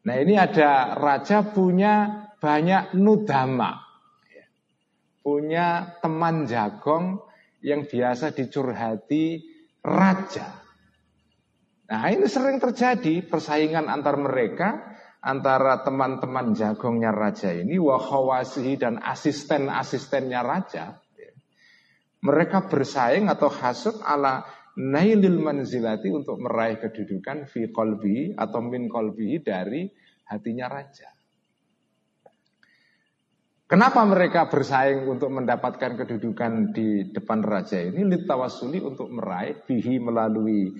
Nah 0.00 0.16
ini 0.16 0.34
ada 0.34 0.96
raja 0.96 1.44
punya 1.44 2.26
banyak 2.40 2.96
nudama. 2.96 3.84
Punya 5.20 6.00
teman 6.00 6.48
jagong 6.48 7.20
yang 7.60 7.84
biasa 7.84 8.32
dicurhati 8.32 9.44
raja. 9.84 10.48
Nah 11.92 12.08
ini 12.08 12.24
sering 12.24 12.56
terjadi 12.56 13.20
persaingan 13.28 13.92
antar 13.92 14.16
mereka 14.16 14.89
antara 15.20 15.84
teman-teman 15.84 16.56
jagongnya 16.56 17.12
raja 17.12 17.52
ini 17.52 17.76
wahawasihi 17.76 18.80
dan 18.80 18.96
asisten-asistennya 19.00 20.40
raja 20.40 21.00
mereka 22.20 22.68
bersaing 22.68 23.32
atau 23.32 23.48
hasut 23.48 23.96
ala 24.04 24.44
nailil 24.76 25.40
manzilati 25.40 26.12
untuk 26.12 26.36
meraih 26.36 26.76
kedudukan 26.76 27.48
fi 27.48 27.72
kolbi 27.72 28.36
atau 28.36 28.60
min 28.60 28.92
kolbi 28.92 29.40
dari 29.40 29.88
hatinya 30.28 30.68
raja. 30.68 31.08
Kenapa 33.70 34.02
mereka 34.02 34.50
bersaing 34.50 35.06
untuk 35.06 35.30
mendapatkan 35.30 35.94
kedudukan 35.94 36.74
di 36.74 37.14
depan 37.14 37.38
raja 37.40 37.78
ini? 37.78 38.02
Litawasuli 38.02 38.82
untuk 38.82 39.14
meraih 39.14 39.62
bihi 39.62 40.02
melalui 40.02 40.74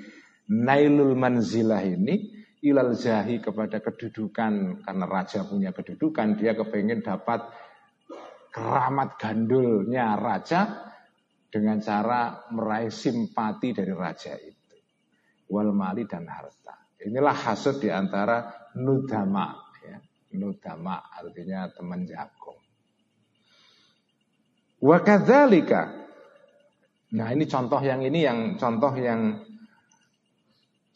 nailul 0.51 1.15
manzilah 1.15 1.87
ini 1.87 2.40
ilal 2.61 2.93
jahi 2.93 3.41
kepada 3.41 3.81
kedudukan 3.81 4.85
karena 4.85 5.05
raja 5.09 5.49
punya 5.49 5.73
kedudukan 5.73 6.37
dia 6.37 6.53
kepengen 6.53 7.01
dapat 7.01 7.49
keramat 8.53 9.17
gandulnya 9.17 10.19
raja 10.19 10.91
dengan 11.51 11.83
cara 11.83 12.47
meraih 12.53 12.93
simpati 12.93 13.75
dari 13.75 13.91
raja 13.91 14.37
itu. 14.39 14.77
Wal 15.51 15.75
mali 15.75 16.07
dan 16.07 16.31
harta. 16.31 16.79
Inilah 17.03 17.35
hasud 17.35 17.83
di 17.83 17.91
antara 17.91 18.71
nudama. 18.79 19.57
Ya. 19.83 19.99
Nudama 20.39 21.11
artinya 21.11 21.67
teman 21.75 22.07
jagung. 22.07 22.61
Wakadzalika. 24.79 25.99
Nah 27.11 27.29
ini 27.35 27.45
contoh 27.51 27.83
yang 27.83 28.07
ini 28.07 28.23
yang 28.23 28.55
contoh 28.55 28.95
yang 28.95 29.43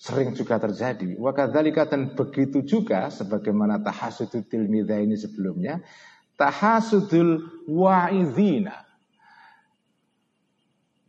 sering 0.04 0.36
juga 0.36 0.60
terjadi. 0.60 1.16
Wakadzalika 1.16 1.88
dan 1.88 2.12
begitu 2.12 2.60
juga 2.60 3.08
sebagaimana 3.08 3.80
tahasudul 3.80 4.44
tilmidha 4.44 5.00
ini 5.00 5.16
sebelumnya. 5.16 5.80
Tahasudul 6.36 7.64
wa'idhina 7.72 8.84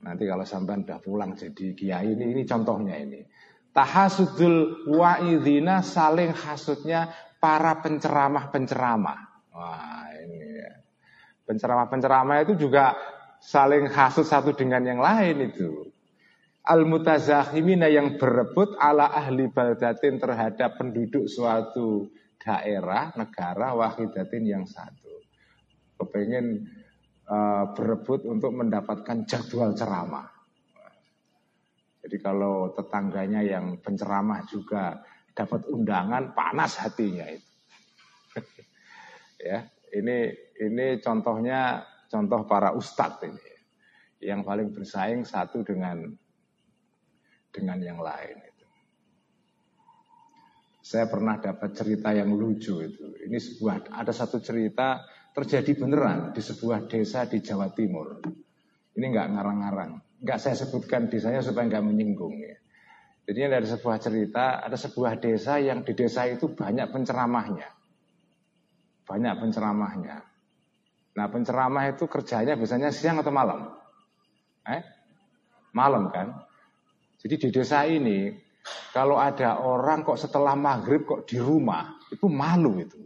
Nanti 0.06 0.30
kalau 0.30 0.46
sampai 0.46 0.86
sudah 0.86 1.02
pulang 1.02 1.34
jadi 1.34 1.74
kiai 1.74 2.14
ini, 2.14 2.30
ini 2.38 2.46
contohnya 2.46 2.94
ini. 3.02 3.26
Tahasudul 3.74 4.88
wa'idhina 4.88 5.82
saling 5.82 6.32
hasutnya 6.32 7.10
para 7.42 7.82
penceramah-penceramah. 7.82 9.20
Wah 9.50 10.08
ini 10.24 10.40
ya. 10.62 10.72
Penceramah-penceramah 11.50 12.38
itu 12.48 12.54
juga 12.70 12.94
saling 13.42 13.90
hasut 13.90 14.30
satu 14.30 14.54
dengan 14.54 14.86
yang 14.86 15.02
lain 15.02 15.52
itu. 15.52 15.95
Al-mutazahimina 16.66 17.86
yang 17.86 18.18
berebut 18.18 18.74
ala 18.82 19.14
ahli 19.14 19.46
baldatin 19.54 20.18
terhadap 20.18 20.82
penduduk 20.82 21.30
suatu 21.30 22.10
daerah, 22.42 23.14
negara, 23.14 23.78
wahidatin 23.78 24.44
yang 24.50 24.66
satu. 24.66 25.14
Kepengen 26.02 26.66
uh, 27.30 27.70
berebut 27.78 28.26
untuk 28.26 28.50
mendapatkan 28.58 29.30
jadwal 29.30 29.78
ceramah. 29.78 30.26
Jadi 32.06 32.18
kalau 32.22 32.74
tetangganya 32.74 33.46
yang 33.46 33.82
penceramah 33.82 34.46
juga 34.50 35.06
dapat 35.34 35.70
undangan, 35.70 36.38
panas 36.38 36.82
hatinya 36.82 37.30
itu. 37.30 37.52
ya, 39.54 39.66
ini 39.94 40.34
ini 40.66 40.98
contohnya 41.02 41.82
contoh 42.10 42.46
para 42.46 42.74
ustadz 42.78 43.26
ini 43.26 43.54
yang 44.22 44.46
paling 44.46 44.70
bersaing 44.74 45.26
satu 45.26 45.66
dengan 45.66 46.25
dengan 47.56 47.80
yang 47.80 48.04
lain. 48.04 48.44
Saya 50.86 51.10
pernah 51.10 51.42
dapat 51.42 51.74
cerita 51.74 52.14
yang 52.14 52.36
lucu 52.36 52.84
itu. 52.84 53.18
Ini 53.26 53.40
sebuah 53.42 53.90
ada 53.96 54.14
satu 54.14 54.38
cerita 54.38 55.02
terjadi 55.34 55.74
beneran 55.82 56.30
di 56.30 56.46
sebuah 56.46 56.86
desa 56.86 57.26
di 57.26 57.42
Jawa 57.42 57.74
Timur. 57.74 58.22
Ini 58.94 59.06
nggak 59.10 59.28
ngarang-ngarang, 59.34 60.22
nggak 60.22 60.38
saya 60.38 60.54
sebutkan 60.54 61.10
desanya 61.10 61.42
supaya 61.42 61.66
nggak 61.66 61.84
menyinggung. 61.90 62.38
Ya. 62.38 62.62
Jadi 63.26 63.40
ada 63.50 63.66
sebuah 63.66 63.98
cerita, 63.98 64.62
ada 64.62 64.78
sebuah 64.78 65.18
desa 65.18 65.58
yang 65.58 65.82
di 65.82 65.98
desa 65.98 66.30
itu 66.30 66.54
banyak 66.54 66.94
penceramahnya, 66.94 67.66
banyak 69.10 69.34
penceramahnya. 69.42 70.22
Nah 71.18 71.28
penceramah 71.34 71.90
itu 71.90 72.06
kerjanya 72.06 72.54
biasanya 72.54 72.94
siang 72.94 73.18
atau 73.26 73.34
malam? 73.34 73.74
Eh? 74.70 74.86
Malam 75.74 76.14
kan? 76.14 76.45
Jadi 77.20 77.36
di 77.38 77.50
desa 77.50 77.86
ini 77.88 78.32
kalau 78.92 79.22
ada 79.22 79.62
orang 79.62 80.02
kok 80.02 80.18
setelah 80.18 80.58
maghrib 80.58 81.06
kok 81.06 81.30
di 81.30 81.38
rumah 81.38 81.96
itu 82.10 82.26
malu 82.26 82.82
itu. 82.82 83.02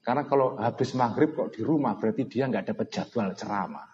Karena 0.00 0.24
kalau 0.24 0.56
habis 0.56 0.96
maghrib 0.96 1.36
kok 1.36 1.52
di 1.52 1.60
rumah 1.60 2.00
berarti 2.00 2.24
dia 2.24 2.48
nggak 2.48 2.72
dapat 2.72 2.86
jadwal 2.88 3.36
ceramah. 3.36 3.84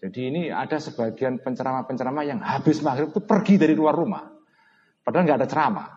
Jadi 0.00 0.20
ini 0.28 0.42
ada 0.52 0.76
sebagian 0.76 1.40
penceramah-penceramah 1.40 2.24
yang 2.24 2.40
habis 2.40 2.80
maghrib 2.84 3.12
itu 3.12 3.24
pergi 3.24 3.56
dari 3.56 3.72
luar 3.76 3.96
rumah. 3.96 4.24
Padahal 5.04 5.24
nggak 5.28 5.38
ada 5.44 5.48
ceramah. 5.48 5.88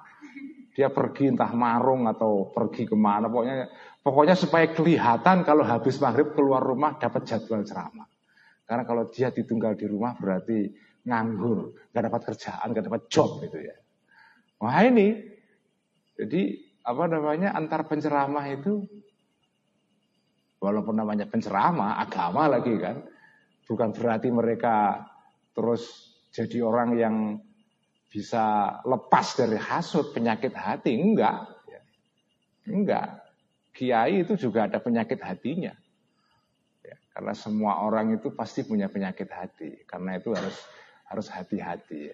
Dia 0.75 0.93
pergi 0.93 1.31
entah 1.31 1.51
marung 1.55 2.07
atau 2.07 2.51
pergi 2.51 2.87
ke 2.87 2.95
mana. 2.95 3.27
Pokoknya, 3.31 3.67
pokoknya 4.03 4.35
supaya 4.35 4.71
kelihatan 4.71 5.43
kalau 5.47 5.63
habis 5.63 5.97
maghrib 6.03 6.35
keluar 6.35 6.63
rumah 6.63 6.99
dapat 6.99 7.27
jadwal 7.27 7.63
ceramah. 7.63 8.07
Karena 8.67 8.83
kalau 8.83 9.07
dia 9.07 9.31
ditunggal 9.31 9.79
di 9.79 9.87
rumah 9.87 10.19
berarti 10.19 10.67
nganggur, 11.07 11.71
nggak 11.95 12.03
dapat 12.11 12.21
kerjaan, 12.33 12.67
nggak 12.75 12.85
dapat 12.91 13.01
job 13.07 13.39
gitu 13.39 13.63
ya. 13.63 13.75
Wah 14.59 14.83
ini, 14.83 15.15
jadi 16.19 16.41
apa 16.83 17.03
namanya 17.07 17.55
antar 17.55 17.87
penceramah 17.87 18.45
itu, 18.51 18.83
walaupun 20.59 20.99
namanya 20.99 21.23
penceramah 21.31 22.03
agama 22.03 22.51
lagi 22.51 22.75
kan, 22.75 23.07
Bukan 23.67 23.91
berarti 23.91 24.31
mereka 24.31 25.03
terus 25.51 26.15
jadi 26.31 26.63
orang 26.63 26.89
yang 26.95 27.15
bisa 28.07 28.79
lepas 28.87 29.35
dari 29.35 29.59
hasut, 29.59 30.15
penyakit 30.15 30.55
hati. 30.55 30.95
Enggak. 30.95 31.51
Enggak. 32.63 33.27
Kiai 33.75 34.23
itu 34.23 34.39
juga 34.39 34.71
ada 34.71 34.79
penyakit 34.79 35.19
hatinya. 35.19 35.75
Ya, 36.79 36.95
karena 37.11 37.35
semua 37.35 37.83
orang 37.83 38.15
itu 38.15 38.31
pasti 38.31 38.63
punya 38.63 38.87
penyakit 38.87 39.27
hati. 39.27 39.83
Karena 39.83 40.15
itu 40.15 40.31
harus 40.31 40.55
harus 41.07 41.27
hati-hati. 41.31 42.11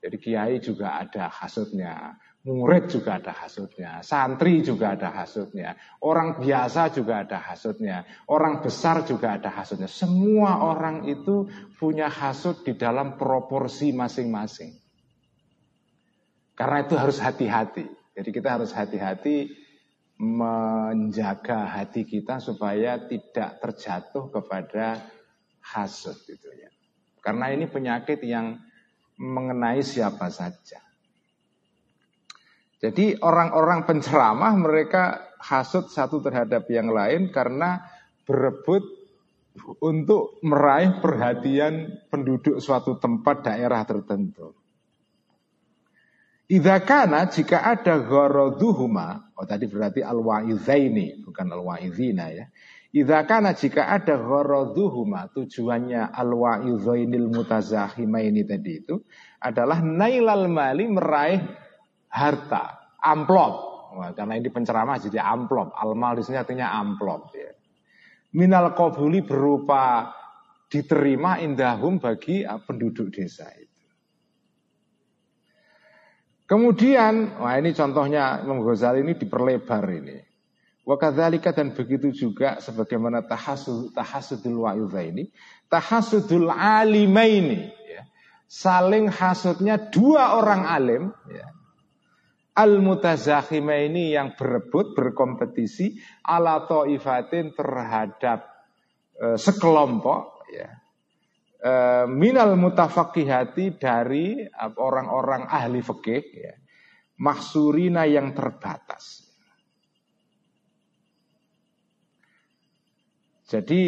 Jadi 0.00 0.16
kiai 0.16 0.56
juga 0.64 0.96
ada 0.96 1.28
hasutnya, 1.28 2.16
Murid 2.40 2.88
juga 2.88 3.20
ada 3.20 3.36
hasutnya, 3.36 4.00
santri 4.00 4.64
juga 4.64 4.96
ada 4.96 5.12
hasutnya, 5.12 5.76
orang 6.00 6.40
biasa 6.40 6.88
juga 6.88 7.20
ada 7.20 7.36
hasutnya, 7.36 8.08
orang 8.32 8.64
besar 8.64 9.04
juga 9.04 9.36
ada 9.36 9.52
hasutnya. 9.52 9.84
Semua 9.84 10.64
orang 10.64 11.04
itu 11.04 11.52
punya 11.76 12.08
hasut 12.08 12.64
di 12.64 12.72
dalam 12.80 13.20
proporsi 13.20 13.92
masing-masing. 13.92 14.72
Karena 16.56 16.80
itu 16.80 16.96
harus 16.96 17.20
hati-hati. 17.20 17.84
Jadi 18.16 18.30
kita 18.32 18.56
harus 18.56 18.72
hati-hati 18.72 19.52
menjaga 20.16 21.68
hati 21.76 22.08
kita 22.08 22.40
supaya 22.40 23.04
tidak 23.04 23.60
terjatuh 23.60 24.32
kepada 24.32 24.96
hasut 25.60 26.16
itu 26.24 26.48
ya. 26.56 26.69
Karena 27.20 27.52
ini 27.52 27.68
penyakit 27.68 28.20
yang 28.24 28.56
mengenai 29.20 29.84
siapa 29.84 30.32
saja. 30.32 30.80
Jadi 32.80 33.20
orang-orang 33.20 33.84
penceramah 33.84 34.56
mereka 34.56 35.36
hasut 35.36 35.92
satu 35.92 36.24
terhadap 36.24 36.64
yang 36.72 36.88
lain 36.88 37.28
karena 37.28 37.84
berebut 38.24 38.80
untuk 39.84 40.40
meraih 40.40 40.96
perhatian 41.04 42.00
penduduk 42.08 42.56
suatu 42.56 42.96
tempat 42.96 43.52
daerah 43.52 43.84
tertentu. 43.84 44.56
Idakana 46.50 47.30
jika 47.30 47.62
ada 47.62 48.00
gharaduhuma, 48.02 49.36
oh 49.38 49.46
tadi 49.46 49.70
berarti 49.70 50.02
al-wa'izaini, 50.02 51.22
bukan 51.22 51.46
al-wa'izina 51.46 52.26
ya. 52.34 52.50
Idakana 52.90 53.54
jika 53.54 53.86
ada 53.86 54.18
gharaduhuma, 54.18 55.30
tujuannya 55.30 56.10
al-wa'izainil 56.10 57.30
mutazahimaini 57.30 58.42
tadi 58.42 58.82
itu 58.82 58.98
adalah 59.38 59.78
nailal 59.78 60.50
mali 60.50 60.90
meraih 60.90 61.38
harta, 62.10 62.98
amplop. 62.98 63.70
Wah, 63.94 64.10
karena 64.14 64.38
ini 64.38 64.50
penceramah 64.50 64.98
jadi 65.02 65.22
amplop. 65.22 65.70
Almal 65.74 66.18
di 66.18 66.22
sini 66.26 66.38
artinya 66.38 66.74
amplop. 66.78 67.30
Ya. 67.34 67.54
Minal 68.34 68.74
kobuli 68.74 69.22
berupa 69.22 70.10
diterima 70.70 71.42
indahum 71.42 71.98
bagi 71.98 72.46
ah, 72.46 72.62
penduduk 72.62 73.10
desa 73.10 73.50
itu. 73.54 73.70
Kemudian, 76.46 77.38
wah 77.38 77.54
ini 77.54 77.70
contohnya 77.70 78.42
Imam 78.42 78.62
Ghazali 78.66 79.06
ini 79.06 79.14
diperlebar 79.14 79.86
ini. 79.94 80.29
Wakadzalika 80.90 81.54
dan 81.54 81.70
begitu 81.70 82.10
juga 82.10 82.58
sebagaimana 82.58 83.22
tahasud, 83.22 83.94
tahasudul 83.94 84.66
wa'idha 84.66 85.06
ini. 85.06 85.30
Tahasudul 85.70 86.50
alimaini. 86.50 87.70
Ya. 87.86 88.02
Saling 88.50 89.06
hasudnya 89.06 89.78
dua 89.78 90.34
orang 90.34 90.66
alim. 90.66 91.14
Ya 91.30 91.46
al 92.60 92.82
mutazakhima 92.82 93.78
ini 93.80 94.12
yang 94.12 94.34
berebut 94.34 94.92
berkompetisi 94.92 95.96
ala 96.26 96.68
ta'ifatin 96.68 97.56
terhadap 97.56 98.44
e, 99.16 99.40
sekelompok 99.40 100.44
ya 100.52 100.68
e, 101.56 101.72
minal 102.10 102.58
mutafaqihati 102.60 103.80
dari 103.80 104.44
orang-orang 104.76 105.48
ahli 105.48 105.80
fikih 105.80 106.24
ya 106.36 106.54
maksurina 107.16 108.04
yang 108.04 108.36
terbatas 108.36 109.19
jadi 113.50 113.82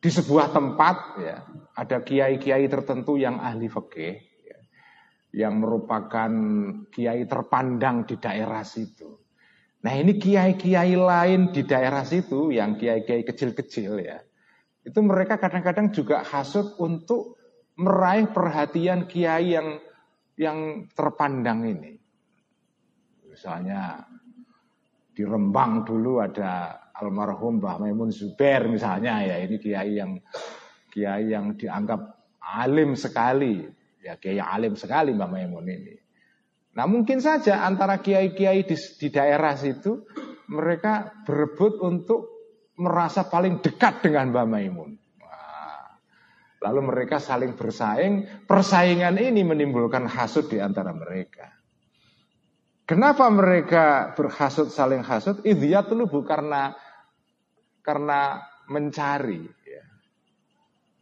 di 0.00 0.10
sebuah 0.10 0.50
tempat 0.50 0.96
ya 1.22 1.36
ada 1.78 2.02
kiai-kiai 2.02 2.66
tertentu 2.66 3.14
yang 3.14 3.38
ahli 3.38 3.70
fikih 3.70 4.26
yang 5.30 5.62
merupakan 5.62 6.32
kiai 6.90 7.22
terpandang 7.30 8.02
di 8.02 8.18
daerah 8.18 8.66
situ. 8.66 9.22
Nah 9.86 9.94
ini 9.94 10.18
kiai-kiai 10.18 10.98
lain 10.98 11.54
di 11.54 11.62
daerah 11.62 12.02
situ 12.02 12.50
yang 12.50 12.74
kiai-kiai 12.74 13.22
kecil-kecil 13.22 14.02
ya. 14.02 14.18
Itu 14.82 14.98
mereka 15.06 15.38
kadang-kadang 15.38 15.94
juga 15.94 16.26
hasut 16.26 16.74
untuk 16.82 17.38
meraih 17.78 18.28
perhatian 18.34 19.06
kiai 19.06 19.54
yang 19.54 19.78
yang 20.34 20.90
terpandang 20.90 21.64
ini. 21.70 21.94
Misalnya 23.30 24.02
di 25.14 25.22
Rembang 25.22 25.86
dulu 25.86 26.18
ada 26.18 26.74
almarhum 27.00 27.58
Mbah 27.58 27.80
Maimun 27.80 28.12
Zubair 28.12 28.68
misalnya 28.68 29.24
ya 29.24 29.40
ini 29.40 29.56
kiai 29.56 29.96
yang 29.96 30.20
kiai 30.92 31.32
yang 31.32 31.56
dianggap 31.56 32.20
alim 32.40 32.94
sekali 32.94 33.80
Ya 34.00 34.16
kiai 34.16 34.40
alim 34.40 34.74
sekali 34.80 35.12
Mbak 35.12 35.28
Maimun 35.30 35.66
ini. 35.68 35.94
Nah 36.76 36.88
mungkin 36.88 37.20
saja 37.20 37.68
antara 37.68 38.00
kiai-kiai 38.00 38.64
di, 38.64 38.76
di 38.76 39.08
daerah 39.12 39.52
situ 39.58 40.08
mereka 40.48 41.20
berebut 41.28 41.84
untuk 41.84 42.20
merasa 42.80 43.28
paling 43.28 43.60
dekat 43.60 44.00
dengan 44.00 44.32
Mbak 44.32 44.48
Maimun. 44.48 44.92
lalu 46.60 46.92
mereka 46.92 47.16
saling 47.16 47.56
bersaing, 47.56 48.44
persaingan 48.44 49.16
ini 49.16 49.40
menimbulkan 49.40 50.04
hasut 50.04 50.44
di 50.52 50.60
antara 50.60 50.92
mereka. 50.92 51.48
Kenapa 52.84 53.24
mereka 53.32 54.12
berhasut 54.12 54.68
saling 54.68 55.00
hasut? 55.00 55.40
Idhiyatulubu 55.40 56.20
karena 56.20 56.76
karena 57.90 58.38
mencari 58.70 59.42
ya. 59.66 59.82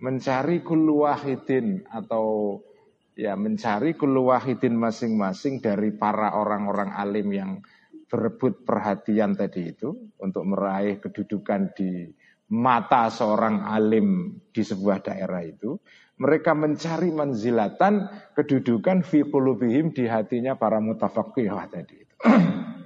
mencari 0.01 0.65
kullu 0.65 1.05
atau 1.05 2.57
ya 3.13 3.37
mencari 3.37 3.93
keluahidin 3.93 4.73
masing-masing 4.73 5.61
dari 5.61 5.93
para 5.93 6.33
orang-orang 6.33 6.97
alim 6.97 7.29
yang 7.29 7.51
berebut 8.09 8.65
perhatian 8.65 9.37
tadi 9.37 9.77
itu 9.77 9.93
untuk 10.17 10.49
meraih 10.49 10.97
kedudukan 10.97 11.77
di 11.77 12.09
mata 12.57 13.13
seorang 13.13 13.69
alim 13.69 14.41
di 14.49 14.65
sebuah 14.65 15.05
daerah 15.05 15.45
itu 15.45 15.77
mereka 16.17 16.57
mencari 16.57 17.13
manzilatan 17.13 18.09
kedudukan 18.33 19.05
fi 19.05 19.29
di 19.93 20.05
hatinya 20.09 20.57
para 20.57 20.81
mutafaqihah 20.81 21.67
tadi 21.69 21.97
itu 22.01 22.15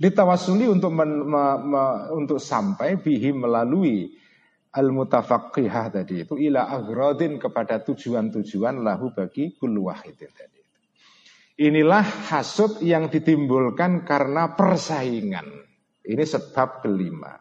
ditawasuli 0.00 0.64
untuk 0.64 0.96
men, 0.96 1.28
me, 1.28 1.44
me, 1.60 1.82
untuk 2.16 2.40
sampai 2.40 2.96
bihim 2.96 3.44
melalui 3.44 4.08
al-mutafaqqihah 4.72 5.86
tadi 5.92 6.24
itu 6.24 6.40
ila 6.40 6.72
agradin 6.72 7.36
kepada 7.36 7.84
tujuan-tujuan 7.84 8.80
lahu 8.80 9.12
bagi 9.12 9.52
kullu 9.60 9.92
wahidin 9.92 10.32
tadi. 10.32 10.60
Inilah 11.60 12.32
hasud 12.32 12.80
yang 12.80 13.12
ditimbulkan 13.12 14.08
karena 14.08 14.56
persaingan. 14.56 15.44
Ini 16.00 16.24
sebab 16.24 16.80
kelima. 16.80 17.36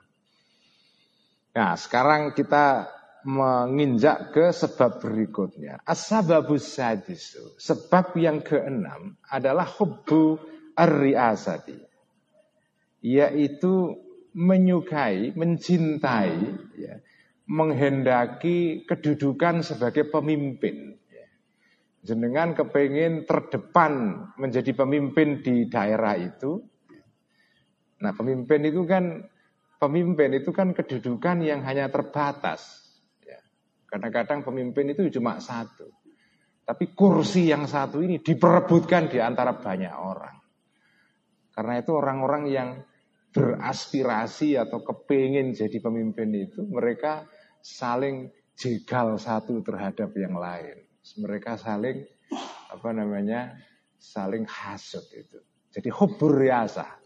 Nah, 1.56 1.80
sekarang 1.80 2.36
kita 2.36 2.92
menginjak 3.24 4.36
ke 4.36 4.52
sebab 4.52 5.00
berikutnya. 5.00 5.80
As-sababus 5.88 6.68
sadisu. 6.68 7.56
Sebab 7.56 8.20
yang 8.20 8.44
keenam 8.44 9.16
adalah 9.32 9.64
hubbu 9.80 10.36
ar-riasati. 10.76 11.89
Yaitu 13.00 13.96
menyukai, 14.36 15.34
mencintai 15.34 16.34
ya, 16.78 16.96
menghendaki 17.50 18.86
kedudukan 18.86 19.66
sebagai 19.66 20.08
pemimpin. 20.08 21.00
Jenengan 22.00 22.56
kepingin 22.56 23.28
terdepan 23.28 24.24
menjadi 24.40 24.72
pemimpin 24.72 25.44
di 25.44 25.68
daerah 25.68 26.16
itu. 26.16 26.64
Nah 28.00 28.16
pemimpin 28.16 28.64
itu 28.64 28.88
kan 28.88 29.28
pemimpin 29.84 30.32
itu 30.40 30.56
kan 30.56 30.72
kedudukan 30.72 31.44
yang 31.44 31.60
hanya 31.68 31.92
terbatas. 31.92 32.88
Kadang-kadang 33.90 34.46
pemimpin 34.46 34.94
itu 34.94 35.10
cuma 35.18 35.42
satu. 35.42 35.90
Tapi 36.62 36.94
kursi 36.94 37.50
yang 37.50 37.66
satu 37.66 37.98
ini 38.06 38.22
diperebutkan 38.22 39.10
di 39.10 39.18
antara 39.18 39.58
banyak 39.58 39.90
orang. 39.90 40.38
Karena 41.50 41.74
itu 41.82 41.92
orang-orang 41.98 42.44
yang 42.46 42.70
beraspirasi 43.30 44.58
atau 44.58 44.82
kepingin 44.82 45.54
jadi 45.54 45.78
pemimpin 45.78 46.34
itu 46.34 46.66
mereka 46.66 47.30
saling 47.62 48.34
jegal 48.58 49.16
satu 49.16 49.62
terhadap 49.62 50.12
yang 50.18 50.36
lain. 50.36 50.84
Mereka 51.20 51.56
saling 51.56 52.04
apa 52.70 52.90
namanya 52.92 53.56
saling 53.98 54.46
hasut 54.46 55.06
itu. 55.14 55.40
Jadi 55.70 55.90
hubur 55.94 56.42
riasa 56.42 57.00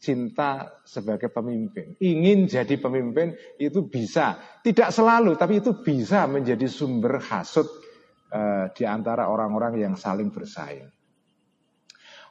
cinta 0.00 0.80
sebagai 0.88 1.28
pemimpin. 1.28 1.94
Ingin 2.00 2.48
jadi 2.48 2.80
pemimpin 2.80 3.36
itu 3.60 3.84
bisa, 3.84 4.40
tidak 4.64 4.90
selalu, 4.96 5.36
tapi 5.36 5.60
itu 5.60 5.76
bisa 5.84 6.24
menjadi 6.24 6.64
sumber 6.64 7.20
hasut 7.20 7.68
uh, 8.32 8.72
di 8.72 8.88
antara 8.88 9.28
orang-orang 9.28 9.76
yang 9.76 9.94
saling 10.00 10.32
bersaing. 10.32 10.88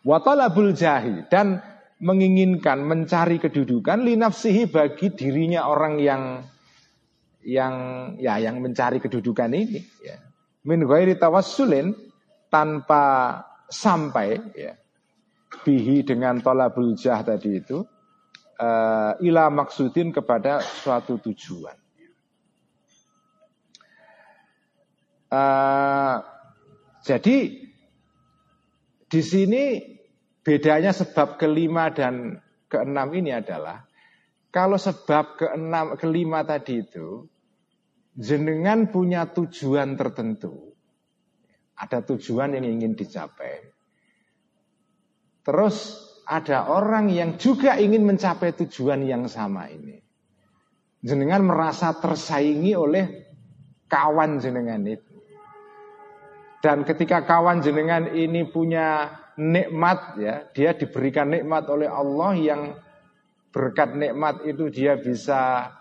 Watalabul 0.02 0.74
jahi 0.74 1.30
dan 1.30 1.62
menginginkan 2.00 2.88
mencari 2.88 3.38
kedudukan 3.44 4.08
linafsihi 4.08 4.72
bagi 4.72 5.12
dirinya 5.12 5.68
orang 5.68 6.00
yang 6.00 6.24
yang 7.44 7.76
ya 8.20 8.40
yang 8.40 8.60
mencari 8.64 9.04
kedudukan 9.04 9.52
ini 9.52 9.84
ya. 10.04 10.18
Min 10.68 10.84
ghairi 10.84 11.16
tawassulin 11.16 11.96
tanpa 12.52 13.40
sampai 13.68 14.40
ya 14.56 14.76
bihi 15.64 16.04
dengan 16.04 16.40
tolabul 16.40 16.96
jah 16.96 17.24
tadi 17.24 17.60
itu 17.60 17.84
uh, 18.60 19.14
ila 19.20 19.52
maksudin 19.52 20.12
kepada 20.12 20.64
suatu 20.64 21.20
tujuan. 21.20 21.78
Uh, 25.30 26.18
jadi 27.06 27.38
di 29.10 29.22
sini 29.22 29.64
bedanya 30.50 30.90
sebab 30.90 31.38
kelima 31.38 31.94
dan 31.94 32.42
keenam 32.66 33.14
ini 33.14 33.38
adalah 33.38 33.86
kalau 34.50 34.82
sebab 34.82 35.38
keenam 35.38 35.94
kelima 35.94 36.42
tadi 36.42 36.82
itu 36.82 37.30
jenengan 38.18 38.90
punya 38.90 39.30
tujuan 39.30 39.94
tertentu, 39.94 40.74
ada 41.78 42.02
tujuan 42.02 42.58
yang 42.58 42.66
ingin 42.66 42.98
dicapai. 42.98 43.70
Terus 45.46 46.02
ada 46.26 46.66
orang 46.66 47.14
yang 47.14 47.38
juga 47.38 47.78
ingin 47.78 48.10
mencapai 48.10 48.58
tujuan 48.66 49.06
yang 49.06 49.30
sama 49.30 49.70
ini. 49.70 50.02
Jenengan 51.06 51.46
merasa 51.46 51.94
tersaingi 51.94 52.74
oleh 52.74 53.06
kawan 53.86 54.42
jenengan 54.42 54.82
itu. 54.82 55.14
Dan 56.60 56.90
ketika 56.90 57.22
kawan 57.22 57.62
jenengan 57.62 58.10
ini 58.18 58.50
punya 58.50 59.14
nikmat 59.40 60.20
ya, 60.20 60.36
dia 60.52 60.76
diberikan 60.76 61.32
nikmat 61.32 61.64
oleh 61.72 61.88
Allah 61.88 62.32
yang 62.36 62.62
berkat 63.56 63.96
nikmat 63.96 64.44
itu 64.44 64.68
dia 64.68 65.00
bisa 65.00 65.72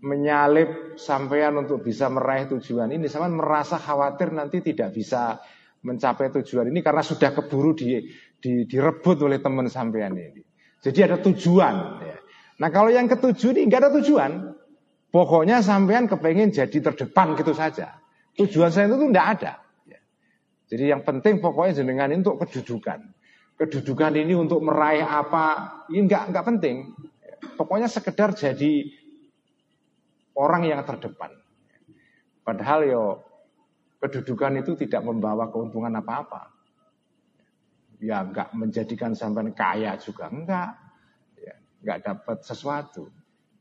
menyalip 0.00 0.96
sampean 0.96 1.60
untuk 1.60 1.84
bisa 1.84 2.08
meraih 2.08 2.48
tujuan 2.56 2.88
ini. 2.96 3.06
Sama 3.12 3.28
merasa 3.28 3.76
khawatir 3.76 4.32
nanti 4.32 4.64
tidak 4.64 4.96
bisa 4.96 5.36
mencapai 5.84 6.32
tujuan 6.40 6.72
ini 6.72 6.80
karena 6.80 7.04
sudah 7.04 7.30
keburu 7.36 7.76
di, 7.76 8.08
di, 8.40 8.64
direbut 8.64 9.20
oleh 9.22 9.38
teman 9.38 9.68
sampean 9.68 10.16
ini. 10.16 10.42
Jadi 10.80 10.98
ada 11.04 11.16
tujuan. 11.20 11.74
Ya. 12.02 12.18
Nah 12.56 12.68
kalau 12.72 12.88
yang 12.88 13.06
ketujuh 13.06 13.52
ini 13.52 13.68
nggak 13.68 13.80
ada 13.84 13.90
tujuan. 14.00 14.32
Pokoknya 15.12 15.62
sampean 15.64 16.10
kepengen 16.10 16.52
jadi 16.52 16.76
terdepan 16.82 17.38
gitu 17.38 17.56
saja. 17.56 17.96
Tujuan 18.36 18.68
saya 18.68 18.90
itu 18.90 19.00
tidak 19.08 19.26
ada. 19.38 19.52
Jadi 20.66 20.90
yang 20.90 21.06
penting 21.06 21.38
pokoknya 21.38 21.82
jenengan 21.82 22.10
ini 22.10 22.26
untuk 22.26 22.42
kedudukan. 22.42 23.00
Kedudukan 23.56 24.12
ini 24.18 24.34
untuk 24.36 24.60
meraih 24.60 25.06
apa, 25.06 25.80
ini 25.88 26.04
nggak 26.10 26.34
nggak 26.34 26.44
penting. 26.44 26.76
Pokoknya 27.56 27.88
sekedar 27.88 28.34
jadi 28.34 28.84
orang 30.36 30.68
yang 30.68 30.82
terdepan. 30.84 31.32
Padahal 32.44 32.80
yo 32.84 33.04
kedudukan 34.02 34.60
itu 34.60 34.76
tidak 34.76 35.02
membawa 35.06 35.48
keuntungan 35.48 35.94
apa-apa. 35.96 36.52
Ya 37.96 38.20
enggak 38.20 38.52
menjadikan 38.52 39.16
sampai 39.16 39.56
kaya 39.56 39.96
juga 39.96 40.28
enggak. 40.28 40.76
Ya, 41.40 41.54
enggak 41.80 41.98
dapat 42.04 42.38
sesuatu. 42.44 43.08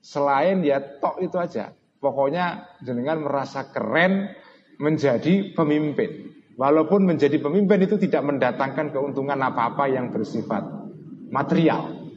Selain 0.03 0.59
ya 0.59 0.83
tok 0.99 1.23
itu 1.23 1.39
aja. 1.39 1.71
Pokoknya 2.03 2.67
jenengan 2.83 3.23
merasa 3.23 3.71
keren 3.71 4.35
menjadi 4.77 5.55
pemimpin. 5.55 6.34
Walaupun 6.55 7.03
menjadi 7.03 7.35
pemimpin 7.43 7.83
itu 7.83 7.99
tidak 7.99 8.23
mendatangkan 8.23 8.95
keuntungan 8.95 9.35
apa-apa 9.35 9.91
yang 9.91 10.07
bersifat 10.07 10.63
material. 11.27 12.07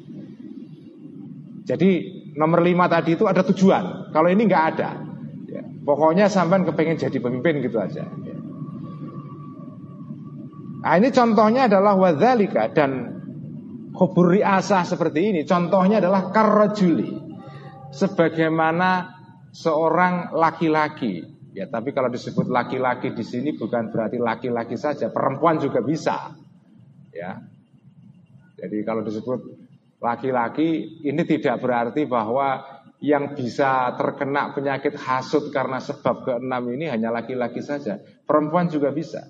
Jadi 1.67 1.91
nomor 2.39 2.63
lima 2.63 2.87
tadi 2.87 3.19
itu 3.19 3.27
ada 3.27 3.43
tujuan. 3.43 4.15
Kalau 4.15 4.29
ini 4.31 4.47
enggak 4.47 4.65
ada. 4.79 4.91
Pokoknya 5.83 6.31
sampai 6.31 6.63
kepengen 6.69 7.01
jadi 7.01 7.19
pemimpin 7.19 7.65
gitu 7.65 7.81
aja. 7.83 8.07
Nah 10.79 10.95
ini 10.95 11.09
contohnya 11.11 11.67
adalah 11.67 11.99
wadzalika 11.99 12.71
dan 12.71 13.21
hubur 13.97 14.39
riasah 14.39 14.87
seperti 14.87 15.35
ini. 15.35 15.41
Contohnya 15.43 15.99
adalah 15.99 16.31
karrojuli. 16.31 17.11
Sebagaimana 17.91 19.19
seorang 19.51 20.37
laki-laki. 20.37 21.38
Ya, 21.59 21.67
tapi 21.67 21.91
kalau 21.91 22.07
disebut 22.07 22.47
laki-laki 22.47 23.11
di 23.19 23.27
sini 23.27 23.51
bukan 23.51 23.91
berarti 23.91 24.15
laki-laki 24.15 24.79
saja, 24.79 25.11
perempuan 25.11 25.59
juga 25.59 25.83
bisa. 25.83 26.39
Ya. 27.11 27.43
Jadi 28.55 28.87
kalau 28.87 29.03
disebut 29.03 29.59
laki-laki 29.99 31.03
ini 31.03 31.19
tidak 31.27 31.59
berarti 31.59 32.07
bahwa 32.07 32.63
yang 33.03 33.35
bisa 33.35 33.91
terkena 33.99 34.55
penyakit 34.55 34.95
hasut 35.03 35.51
karena 35.51 35.83
sebab 35.83 36.23
keenam 36.23 36.63
ini 36.71 36.87
hanya 36.87 37.11
laki-laki 37.11 37.59
saja. 37.59 37.99
Perempuan 38.23 38.71
juga 38.71 38.95
bisa. 38.95 39.27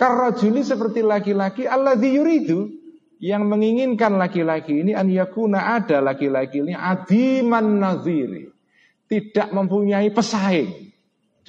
Karena 0.00 0.32
Juli 0.32 0.64
seperti 0.64 1.04
laki-laki 1.04 1.68
Allah 1.68 2.00
yuridu 2.00 2.64
yang 3.20 3.44
menginginkan 3.44 4.16
laki-laki 4.16 4.80
ini 4.80 4.96
an 4.96 5.12
yakuna 5.12 5.76
ada 5.76 6.00
laki-laki 6.00 6.64
ini 6.64 6.72
adiman 6.72 7.76
naziri. 7.76 8.48
Tidak 9.04 9.52
mempunyai 9.52 10.08
pesaing. 10.08 10.87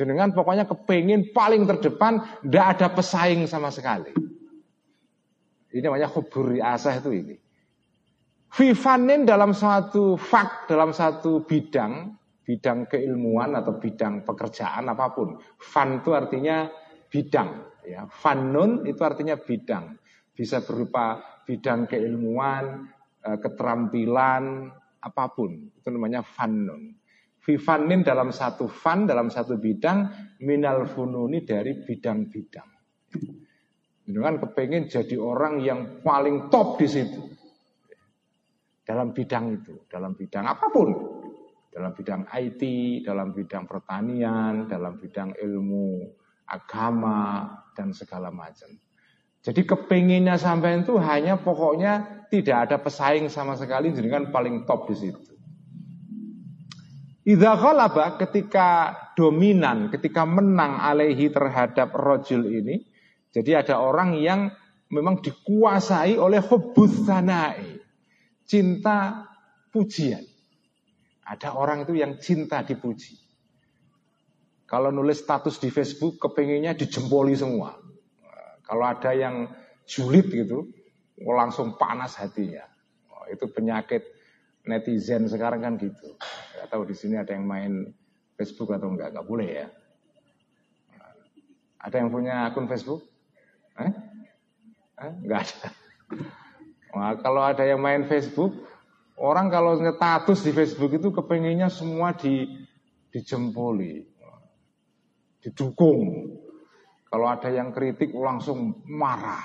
Dengan 0.08 0.32
pokoknya 0.32 0.64
kepingin 0.64 1.36
paling 1.36 1.68
terdepan, 1.68 2.24
tidak 2.46 2.66
ada 2.78 2.88
pesaing 2.96 3.44
sama 3.50 3.68
sekali. 3.68 4.16
Ini 5.70 5.86
namanya 5.86 6.08
huburi 6.10 6.64
asah 6.64 6.98
itu 6.98 7.12
ini. 7.14 7.36
Fifanin 8.50 9.30
dalam 9.30 9.54
suatu 9.54 10.18
fak, 10.18 10.66
dalam 10.66 10.90
satu 10.90 11.46
bidang, 11.46 12.18
bidang 12.42 12.90
keilmuan 12.90 13.54
atau 13.54 13.78
bidang 13.78 14.26
pekerjaan 14.26 14.90
apa 14.90 15.14
pun. 15.14 15.38
Fan 15.62 16.02
itu 16.02 16.18
artinya 16.18 16.66
bidang, 17.06 17.78
ya. 17.86 18.10
Fanun 18.10 18.90
itu 18.90 19.02
artinya 19.06 19.38
bidang. 19.38 19.94
Bisa 20.34 20.66
berupa 20.66 21.22
bidang 21.46 21.86
keilmuan, 21.86 22.90
eh, 23.22 23.38
keterampilan, 23.38 24.74
apa 25.00 25.26
pun. 25.32 25.70
Itu 25.78 25.94
namanya 25.94 26.26
fanun. 26.26 26.99
Fifanin 27.50 28.06
dalam 28.06 28.30
satu 28.30 28.70
fan, 28.70 29.10
dalam 29.10 29.34
satu 29.34 29.58
bidang, 29.58 30.06
minal 30.46 30.86
fununi 30.86 31.42
dari 31.42 31.82
bidang-bidang. 31.82 32.70
Itu 34.06 34.22
kan 34.22 34.38
kepengen 34.38 34.86
jadi 34.86 35.18
orang 35.18 35.66
yang 35.66 36.06
paling 36.06 36.54
top 36.54 36.78
di 36.78 36.86
situ 36.86 37.22
dalam 38.86 39.14
bidang 39.18 39.54
itu, 39.54 39.86
dalam 39.90 40.14
bidang 40.14 40.46
apa 40.46 40.66
pun, 40.70 40.90
dalam 41.74 41.94
bidang 41.94 42.30
IT, 42.30 42.62
dalam 43.06 43.34
bidang 43.34 43.66
pertanian, 43.70 44.66
dalam 44.66 44.98
bidang 44.98 45.34
ilmu 45.38 46.06
agama 46.50 47.50
dan 47.78 47.94
segala 47.94 48.34
macam. 48.34 48.74
Jadi 49.42 49.62
kepinginnya 49.66 50.38
sampai 50.38 50.86
itu 50.86 50.98
hanya 51.02 51.38
pokoknya 51.38 52.26
tidak 52.30 52.70
ada 52.70 52.78
pesaing 52.82 53.30
sama 53.30 53.58
sekali 53.58 53.90
dengan 53.90 54.30
paling 54.30 54.70
top 54.70 54.90
di 54.90 54.98
situ. 54.98 55.39
Idza 57.30 57.62
ghalaba 57.62 58.18
ketika 58.18 58.98
dominan, 59.14 59.94
ketika 59.94 60.26
menang 60.26 60.82
alaihi 60.82 61.30
terhadap 61.30 61.94
rojul 61.94 62.50
ini, 62.50 62.90
jadi 63.30 63.62
ada 63.62 63.78
orang 63.78 64.18
yang 64.18 64.50
memang 64.90 65.22
dikuasai 65.22 66.18
oleh 66.18 66.42
hubbus 66.42 67.06
sanai 67.06 67.78
cinta 68.50 69.30
pujian. 69.70 70.26
Ada 71.22 71.54
orang 71.54 71.86
itu 71.86 72.02
yang 72.02 72.18
cinta 72.18 72.66
dipuji. 72.66 73.14
Kalau 74.66 74.90
nulis 74.90 75.22
status 75.22 75.62
di 75.62 75.70
Facebook, 75.70 76.18
kepenginnya 76.18 76.74
dijempoli 76.74 77.38
semua. 77.38 77.78
Kalau 78.66 78.86
ada 78.90 79.14
yang 79.14 79.46
julid 79.86 80.34
gitu, 80.34 80.66
langsung 81.22 81.78
panas 81.78 82.18
hatinya. 82.18 82.66
Oh, 83.14 83.30
itu 83.30 83.46
penyakit 83.54 84.02
netizen 84.68 85.28
sekarang 85.30 85.64
kan 85.64 85.74
gitu. 85.80 86.16
Gak 86.60 86.68
tahu 86.72 86.84
di 86.88 86.96
sini 86.96 87.16
ada 87.16 87.32
yang 87.32 87.48
main 87.48 87.94
Facebook 88.36 88.76
atau 88.76 88.92
enggak? 88.92 89.16
Enggak 89.16 89.28
boleh 89.28 89.50
ya. 89.50 89.68
Ada 91.80 91.96
yang 92.04 92.12
punya 92.12 92.52
akun 92.52 92.68
Facebook? 92.68 93.08
Eh? 93.80 93.92
Eh? 95.00 95.14
Ada. 95.32 95.72
Nah, 96.92 97.16
kalau 97.24 97.42
ada 97.46 97.64
yang 97.64 97.80
main 97.80 98.04
Facebook, 98.12 98.52
orang 99.16 99.48
kalau 99.48 99.80
ngetatus 99.80 100.44
di 100.44 100.52
Facebook 100.52 100.92
itu 100.92 101.14
kepenginnya 101.16 101.72
semua 101.72 102.12
di 102.12 102.68
dijempoli, 103.16 104.06
didukung. 105.40 106.36
Kalau 107.10 107.26
ada 107.26 107.50
yang 107.50 107.74
kritik 107.74 108.14
langsung 108.14 108.86
marah. 108.86 109.42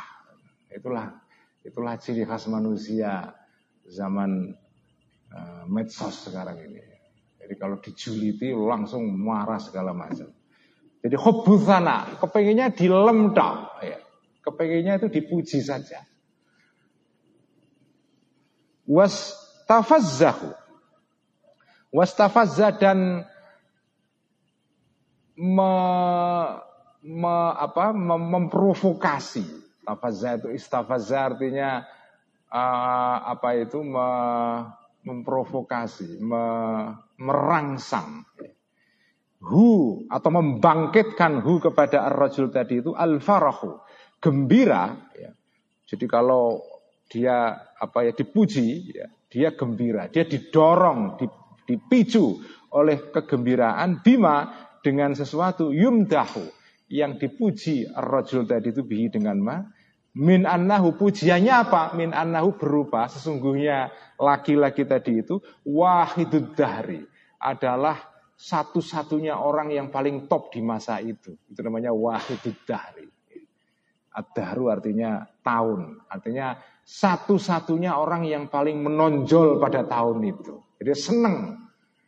Itulah 0.69 1.17
itulah 1.65 1.97
ciri 1.97 2.29
khas 2.29 2.45
manusia 2.51 3.33
zaman 3.89 4.53
medsos 5.67 6.29
sekarang 6.29 6.61
ini. 6.63 6.81
Jadi 7.45 7.55
kalau 7.61 7.77
dijuliti 7.77 8.57
langsung 8.57 9.05
marah 9.13 9.61
segala 9.61 9.93
macam. 9.93 10.33
Jadi 11.05 11.17
hubusana, 11.21 12.17
kepenginnya 12.17 12.73
dilem 12.73 13.37
ya. 13.85 14.01
Kepenginnya 14.41 14.97
itu 14.97 15.13
dipuji 15.13 15.61
saja. 15.61 16.01
Was 18.89 19.37
tafazzahu. 19.69 20.53
Was 21.93 22.17
tafazza 22.17 22.73
dan 22.73 23.29
me, 25.37 25.73
me, 27.05 27.37
apa, 27.61 27.93
mem, 27.93 28.23
memprovokasi. 28.33 29.45
Tafazza 29.85 30.41
itu 30.41 30.49
istafazza 30.57 31.37
artinya 31.37 31.85
uh, 32.49 33.17
apa 33.29 33.61
itu 33.61 33.85
me, 33.85 34.09
memprovokasi, 35.05 36.19
me, 36.21 36.45
merangsang. 37.21 38.25
Hu 39.45 40.01
atau 40.09 40.31
membangkitkan 40.33 41.45
hu 41.45 41.61
kepada 41.61 42.09
ar-rajul 42.09 42.49
tadi 42.49 42.81
itu 42.81 42.97
al-farahu, 42.97 43.77
gembira 44.17 44.97
ya. 45.13 45.31
Jadi 45.85 46.09
kalau 46.09 46.65
dia 47.13 47.53
apa 47.77 48.09
ya 48.09 48.17
dipuji 48.17 48.89
ya, 48.89 49.07
dia 49.29 49.53
gembira, 49.53 50.09
dia 50.09 50.25
didorong, 50.25 51.21
dipicu 51.69 52.41
oleh 52.73 53.13
kegembiraan 53.13 54.01
bima 54.01 54.49
dengan 54.81 55.13
sesuatu 55.13 55.71
yumdahu 55.71 56.45
yang 56.89 57.17
dipuji 57.17 57.89
rajul 57.89 58.45
tadi 58.45 58.73
itu 58.73 58.85
bihi 58.85 59.09
dengan 59.09 59.37
ma 59.41 59.57
min 60.15 60.47
annahu 60.47 60.95
pujiannya 60.95 61.55
apa? 61.55 61.93
Min 61.99 62.15
annahu 62.15 62.55
berupa 62.55 63.11
sesungguhnya 63.11 63.91
laki-laki 64.19 64.87
tadi 64.87 65.21
itu 65.21 65.43
wahidud 65.67 66.55
dahri 66.55 67.03
adalah 67.43 67.99
satu-satunya 68.35 69.39
orang 69.39 69.71
yang 69.71 69.91
paling 69.91 70.27
top 70.27 70.55
di 70.55 70.63
masa 70.63 70.99
itu. 71.03 71.35
Itu 71.51 71.63
namanya 71.63 71.95
wahidud 71.95 72.67
dahri. 72.67 73.07
Ad-dahru 74.15 74.71
artinya 74.71 75.27
tahun. 75.43 76.07
Artinya 76.07 76.55
satu-satunya 76.87 77.99
orang 77.99 78.23
yang 78.23 78.47
paling 78.47 78.79
menonjol 78.79 79.59
pada 79.59 79.83
tahun 79.83 80.23
itu. 80.23 80.55
Jadi 80.79 80.93
seneng. 80.95 81.37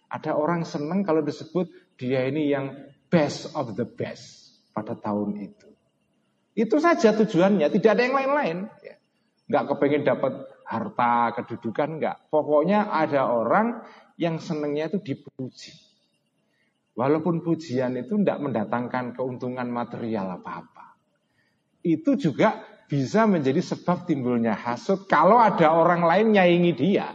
Ada 0.06 0.38
orang 0.38 0.62
seneng 0.62 1.02
kalau 1.02 1.18
disebut 1.26 1.98
dia 1.98 2.30
ini 2.30 2.54
yang 2.54 2.70
best 3.10 3.50
of 3.58 3.74
the 3.74 3.82
best 3.82 4.54
pada 4.70 4.94
tahun 4.94 5.34
itu. 5.42 5.75
Itu 6.56 6.80
saja 6.80 7.12
tujuannya, 7.12 7.68
tidak 7.68 7.90
ada 7.92 8.02
yang 8.02 8.16
lain-lain. 8.16 8.58
Ya. 8.80 8.96
Nggak 9.46 9.64
kepengen 9.76 10.02
dapat 10.08 10.32
harta, 10.64 11.36
kedudukan, 11.36 12.00
enggak. 12.00 12.16
Pokoknya 12.32 12.88
ada 12.88 13.28
orang 13.28 13.84
yang 14.16 14.40
senengnya 14.40 14.88
itu 14.88 14.98
dipuji. 15.04 15.76
Walaupun 16.96 17.44
pujian 17.44 17.92
itu 18.00 18.16
tidak 18.16 18.40
mendatangkan 18.40 19.12
keuntungan 19.12 19.68
material 19.68 20.40
apa-apa. 20.40 20.96
Itu 21.84 22.16
juga 22.16 22.64
bisa 22.88 23.28
menjadi 23.28 23.60
sebab 23.60 24.08
timbulnya 24.08 24.56
hasut 24.56 25.04
kalau 25.04 25.36
ada 25.36 25.76
orang 25.76 26.02
lain 26.08 26.40
nyaingi 26.40 26.72
dia. 26.72 27.12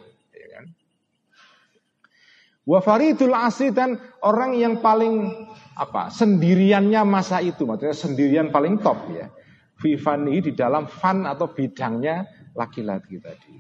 Wafaridul 2.62 3.34
asri 3.34 3.74
dan 3.74 3.98
orang 4.22 4.54
yang 4.54 4.86
paling 4.86 5.34
apa 5.74 6.14
sendiriannya 6.14 7.02
masa 7.10 7.42
itu, 7.42 7.66
maksudnya 7.66 7.98
sendirian 7.98 8.54
paling 8.54 8.78
top 8.78 9.10
ya. 9.10 9.34
Vivani 9.82 10.46
di 10.46 10.54
dalam 10.54 10.86
fan 10.86 11.26
atau 11.26 11.50
bidangnya 11.50 12.22
laki-laki 12.54 13.18
tadi. 13.18 13.58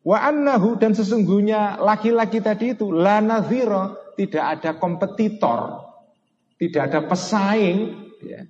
Wa 0.00 0.24
annahu 0.24 0.80
dan 0.80 0.96
sesungguhnya 0.96 1.76
laki-laki 1.76 2.40
tadi 2.40 2.72
itu 2.72 2.88
la 2.88 3.20
nazira, 3.20 3.92
tidak 4.16 4.44
ada 4.58 4.70
kompetitor, 4.80 5.84
tidak 6.56 6.88
ada 6.88 7.00
pesaing 7.04 7.78
ya. 8.24 8.48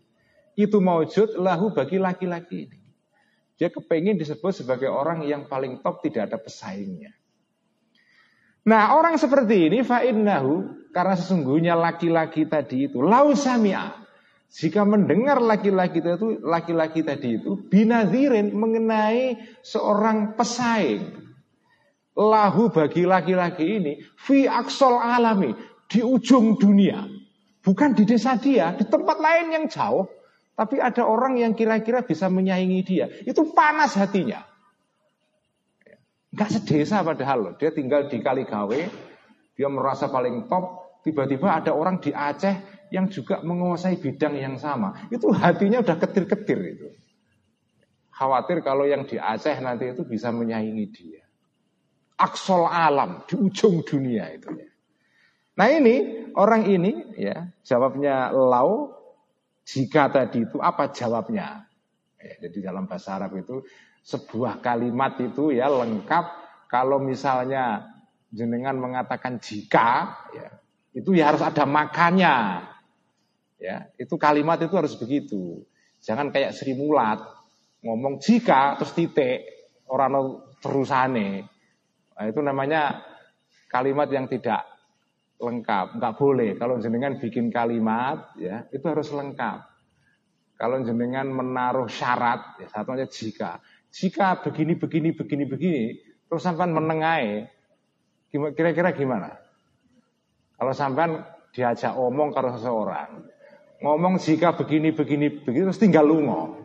Itu 0.54 0.78
maujud 0.78 1.42
lahu 1.42 1.74
bagi 1.74 1.98
laki-laki 1.98 2.70
ini. 2.70 2.78
Dia 3.58 3.68
kepengen 3.68 4.16
disebut 4.20 4.62
sebagai 4.62 4.88
orang 4.88 5.26
yang 5.26 5.50
paling 5.50 5.82
top 5.82 6.06
tidak 6.06 6.30
ada 6.30 6.38
pesaingnya. 6.38 7.12
Nah 8.62 8.94
orang 8.94 9.18
seperti 9.18 9.66
ini 9.66 9.82
fa'innahu 9.82 10.86
karena 10.94 11.18
sesungguhnya 11.18 11.74
laki-laki 11.74 12.46
tadi 12.46 12.86
itu 12.86 13.02
lausamia 13.02 13.90
jika 14.52 14.86
mendengar 14.86 15.42
laki-laki 15.42 15.98
itu 15.98 16.38
laki-laki 16.44 17.02
tadi 17.02 17.42
itu 17.42 17.58
binadirin 17.66 18.52
mengenai 18.54 19.40
seorang 19.64 20.36
pesaing. 20.38 21.24
Lahu 22.12 22.68
bagi 22.68 23.08
laki-laki 23.08 23.80
ini 23.80 23.92
fi 24.20 24.44
aksol 24.44 25.00
alami 25.00 25.56
di 25.88 26.04
ujung 26.04 26.60
dunia. 26.60 27.08
Bukan 27.64 27.96
di 27.96 28.04
desa 28.04 28.36
dia 28.36 28.76
di 28.76 28.84
tempat 28.84 29.16
lain 29.18 29.56
yang 29.56 29.64
jauh 29.66 30.06
tapi 30.52 30.78
ada 30.78 31.08
orang 31.08 31.40
yang 31.40 31.56
kira-kira 31.56 32.04
bisa 32.04 32.28
menyaingi 32.28 32.80
dia. 32.84 33.08
Itu 33.24 33.50
panas 33.56 33.96
hatinya 33.96 34.51
Enggak 36.32 36.48
sedesa 36.48 37.04
padahal 37.04 37.38
loh. 37.44 37.54
Dia 37.60 37.70
tinggal 37.76 38.08
di 38.08 38.18
Kaligawe, 38.24 38.80
dia 39.52 39.68
merasa 39.68 40.08
paling 40.08 40.48
top. 40.48 40.80
Tiba-tiba 41.02 41.50
ada 41.50 41.74
orang 41.74 41.98
di 41.98 42.14
Aceh 42.14 42.88
yang 42.94 43.10
juga 43.12 43.44
menguasai 43.44 44.00
bidang 44.00 44.38
yang 44.38 44.56
sama. 44.56 45.08
Itu 45.12 45.28
hatinya 45.34 45.82
udah 45.82 45.96
ketir-ketir 45.98 46.60
itu. 46.78 46.88
Khawatir 48.12 48.62
kalau 48.62 48.86
yang 48.88 49.04
di 49.04 49.18
Aceh 49.18 49.56
nanti 49.60 49.92
itu 49.92 50.06
bisa 50.06 50.32
menyaingi 50.32 50.86
dia. 50.88 51.24
Aksol 52.16 52.70
alam 52.70 53.26
di 53.26 53.34
ujung 53.34 53.82
dunia 53.82 54.30
itu. 54.30 54.46
Nah 55.58 55.68
ini 55.68 56.28
orang 56.38 56.64
ini 56.70 57.18
ya 57.18 57.50
jawabnya 57.66 58.30
lau 58.30 58.94
jika 59.66 60.08
tadi 60.08 60.46
itu 60.46 60.56
apa 60.62 60.94
jawabnya? 60.94 61.66
Ya, 62.22 62.34
jadi 62.46 62.70
dalam 62.70 62.86
bahasa 62.86 63.18
Arab 63.18 63.34
itu 63.34 63.66
sebuah 64.02 64.58
kalimat 64.58 65.14
itu 65.22 65.54
ya 65.54 65.70
lengkap 65.70 66.24
kalau 66.66 66.98
misalnya 66.98 67.94
jenengan 68.32 68.80
mengatakan 68.80 69.38
jika 69.38 70.18
ya, 70.32 70.48
itu 70.96 71.12
ya 71.12 71.32
harus 71.32 71.44
ada 71.44 71.68
makanya. 71.68 72.66
Ya, 73.62 73.86
itu 73.94 74.18
kalimat 74.18 74.58
itu 74.58 74.74
harus 74.74 74.98
begitu. 74.98 75.62
Jangan 76.02 76.34
kayak 76.34 76.50
Sri 76.50 76.74
Mulat 76.74 77.22
ngomong 77.86 78.18
jika 78.18 78.74
terus 78.74 78.90
titik 78.90 79.46
orang 79.86 80.42
terusane. 80.58 81.46
Nah, 82.18 82.24
itu 82.26 82.40
namanya 82.42 83.06
kalimat 83.70 84.10
yang 84.10 84.26
tidak 84.26 84.66
lengkap, 85.38 85.98
nggak 85.98 86.14
boleh. 86.18 86.50
Kalau 86.58 86.78
jenengan 86.82 87.18
bikin 87.18 87.50
kalimat, 87.54 88.34
ya 88.38 88.66
itu 88.74 88.82
harus 88.86 89.10
lengkap. 89.10 89.58
Kalau 90.58 90.78
jenengan 90.86 91.26
menaruh 91.26 91.90
syarat, 91.90 92.62
ya 92.62 92.70
satunya 92.70 93.10
jika. 93.10 93.58
Jika 93.92 94.40
begini, 94.40 94.80
begini, 94.80 95.12
begini, 95.12 95.44
begini, 95.44 95.84
terus 96.24 96.40
sampai 96.40 96.64
menengai, 96.64 97.44
kira-kira 98.32 98.96
gimana? 98.96 99.36
Kalau 100.56 100.72
sampai 100.72 101.20
diajak 101.52 101.92
omong 101.92 102.32
kalau 102.32 102.56
seseorang, 102.56 103.28
ngomong 103.84 104.16
jika 104.16 104.56
begini, 104.56 104.96
begini, 104.96 105.44
begini, 105.44 105.68
terus 105.68 105.82
tinggal 105.82 106.08
lungo. 106.08 106.56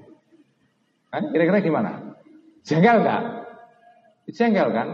Kira-kira 1.12 1.60
gimana? 1.60 2.16
Jengkel 2.64 3.04
enggak? 3.04 3.24
Jengkel 4.32 4.70
kan? 4.72 4.88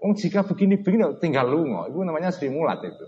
Oh, 0.00 0.14
jika 0.14 0.46
begini, 0.46 0.78
begini, 0.78 1.18
tinggal 1.18 1.50
lungo. 1.50 1.90
Itu 1.90 2.06
namanya 2.06 2.30
Sri 2.30 2.54
Mulat 2.54 2.86
itu. 2.86 3.06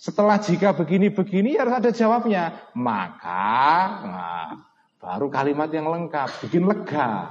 Setelah 0.00 0.36
jika 0.36 0.76
begini-begini 0.76 1.56
harus 1.56 1.80
ada 1.80 1.88
jawabnya. 1.88 2.72
Maka, 2.76 3.64
nah, 4.04 4.52
Baru 5.04 5.28
kalimat 5.28 5.68
yang 5.68 5.92
lengkap, 5.92 6.48
bikin 6.48 6.64
lega. 6.64 7.28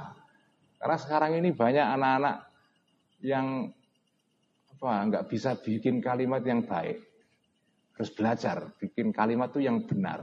Karena 0.78 0.94
sekarang 0.94 1.34
ini 1.42 1.50
banyak 1.50 1.82
anak-anak 1.82 2.36
yang 3.18 3.66
apa 4.78 4.90
nggak 5.10 5.26
bisa 5.26 5.58
bikin 5.58 5.98
kalimat 5.98 6.38
yang 6.46 6.62
baik. 6.62 7.02
Harus 7.98 8.10
belajar 8.14 8.78
bikin 8.78 9.10
kalimat 9.10 9.50
itu 9.50 9.66
yang 9.66 9.82
benar. 9.90 10.22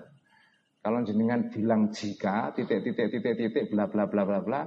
Kalau 0.80 1.04
jenengan 1.04 1.52
bilang 1.52 1.92
jika 1.92 2.56
titik 2.56 2.88
titik 2.88 3.20
titik 3.20 3.36
titik 3.36 3.66
bla 3.68 3.92
bla 3.92 4.08
bla 4.08 4.24
bla 4.24 4.40
bla 4.40 4.62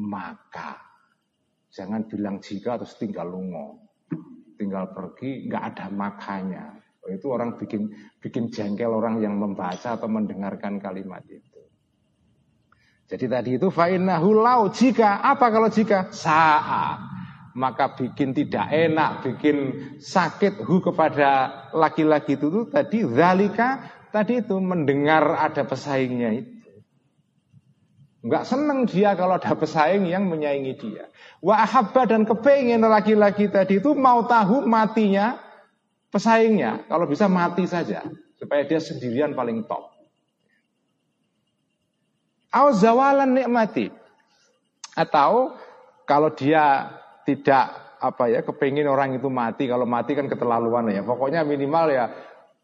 maka 0.00 0.80
jangan 1.68 2.08
bilang 2.08 2.40
jika 2.40 2.80
terus 2.80 2.98
tinggal 2.98 3.30
lungo 3.30 3.86
tinggal 4.58 4.90
pergi 4.90 5.46
nggak 5.46 5.64
ada 5.74 5.86
makanya 5.94 6.80
itu 7.10 7.26
orang 7.26 7.58
bikin 7.58 7.90
bikin 8.22 8.54
jengkel 8.54 8.94
orang 8.94 9.18
yang 9.18 9.34
membaca 9.34 9.98
atau 9.98 10.06
mendengarkan 10.06 10.78
kalimat 10.78 11.26
itu. 11.26 11.49
Jadi 13.10 13.26
tadi 13.26 13.50
itu 13.58 13.74
fa'innahu 13.74 14.38
lau 14.38 14.70
jika 14.70 15.18
apa 15.18 15.50
kalau 15.50 15.66
jika 15.66 16.14
saat 16.14 17.02
maka 17.58 17.98
bikin 17.98 18.30
tidak 18.30 18.70
enak, 18.70 19.26
bikin 19.26 19.56
sakit 19.98 20.62
hu 20.62 20.78
kepada 20.78 21.50
laki-laki 21.74 22.38
itu 22.38 22.46
tuh 22.46 22.64
tadi 22.70 23.02
zalika 23.02 23.82
tadi 24.14 24.38
itu 24.38 24.54
mendengar 24.62 25.34
ada 25.34 25.66
pesaingnya 25.66 26.30
itu. 26.38 26.54
Enggak 28.20 28.44
seneng 28.46 28.84
dia 28.84 29.16
kalau 29.16 29.40
ada 29.40 29.56
pesaing 29.56 30.04
yang 30.04 30.28
menyaingi 30.28 30.76
dia. 30.76 31.08
Wa 31.40 31.64
ahabba 31.64 32.04
dan 32.04 32.28
kepengen 32.28 32.84
laki-laki 32.84 33.48
tadi 33.50 33.80
itu 33.80 33.96
mau 33.96 34.22
tahu 34.28 34.62
matinya 34.68 35.40
pesaingnya. 36.12 36.84
Kalau 36.86 37.08
bisa 37.08 37.26
mati 37.32 37.64
saja 37.64 38.04
supaya 38.36 38.62
dia 38.68 38.78
sendirian 38.78 39.32
paling 39.32 39.64
top. 39.64 39.89
Au 42.50 42.74
zawalan 42.74 43.30
nikmati. 43.30 43.90
Atau 44.98 45.54
kalau 46.06 46.34
dia 46.34 46.90
tidak 47.22 47.70
apa 48.00 48.32
ya 48.32 48.40
kepingin 48.42 48.90
orang 48.90 49.14
itu 49.14 49.30
mati, 49.30 49.70
kalau 49.70 49.86
mati 49.86 50.18
kan 50.18 50.26
keterlaluan 50.26 50.90
ya. 50.90 51.06
Pokoknya 51.06 51.46
minimal 51.46 51.86
ya 51.94 52.10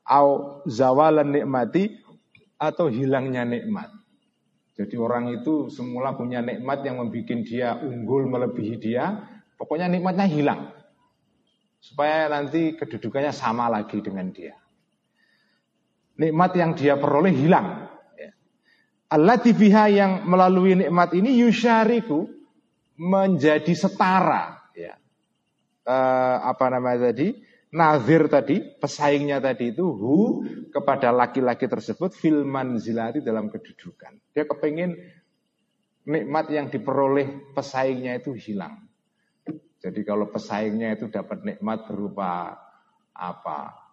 au 0.06 0.60
zawalan 0.66 1.30
nikmati 1.30 2.02
atau 2.58 2.90
hilangnya 2.90 3.46
nikmat. 3.46 3.92
Jadi 4.76 4.92
orang 5.00 5.32
itu 5.32 5.72
semula 5.72 6.12
punya 6.12 6.44
nikmat 6.44 6.84
yang 6.84 7.00
membuat 7.00 7.40
dia 7.48 7.80
unggul 7.80 8.28
melebihi 8.28 8.76
dia, 8.76 9.24
pokoknya 9.56 9.88
nikmatnya 9.88 10.28
hilang. 10.28 10.68
Supaya 11.80 12.28
nanti 12.28 12.76
kedudukannya 12.76 13.32
sama 13.32 13.72
lagi 13.72 14.02
dengan 14.04 14.28
dia. 14.34 14.52
Nikmat 16.20 16.52
yang 16.56 16.72
dia 16.76 16.96
peroleh 17.00 17.32
hilang. 17.32 17.85
Allah 19.06 19.38
biha 19.38 19.84
yang 19.86 20.12
melalui 20.26 20.74
nikmat 20.74 21.14
ini 21.14 21.38
yusyariku 21.38 22.26
menjadi 22.98 23.70
setara 23.76 24.58
ya. 24.74 24.98
Uh, 25.86 26.42
apa 26.50 26.66
namanya 26.74 27.14
tadi? 27.14 27.38
Nazir 27.76 28.26
tadi, 28.32 28.62
pesaingnya 28.62 29.42
tadi 29.42 29.74
itu 29.74 29.84
hu 29.84 30.42
kepada 30.72 31.12
laki-laki 31.12 31.68
tersebut 31.68 32.14
filman 32.14 32.80
zilati 32.80 33.20
dalam 33.20 33.52
kedudukan. 33.52 34.16
Dia 34.32 34.48
kepingin 34.48 34.96
nikmat 36.08 36.46
yang 36.50 36.66
diperoleh 36.72 37.52
pesaingnya 37.52 38.16
itu 38.18 38.32
hilang. 38.32 38.86
Jadi 39.82 40.00
kalau 40.02 40.32
pesaingnya 40.32 40.96
itu 40.98 41.12
dapat 41.12 41.44
nikmat 41.44 41.84
berupa 41.86 42.58
apa 43.12 43.85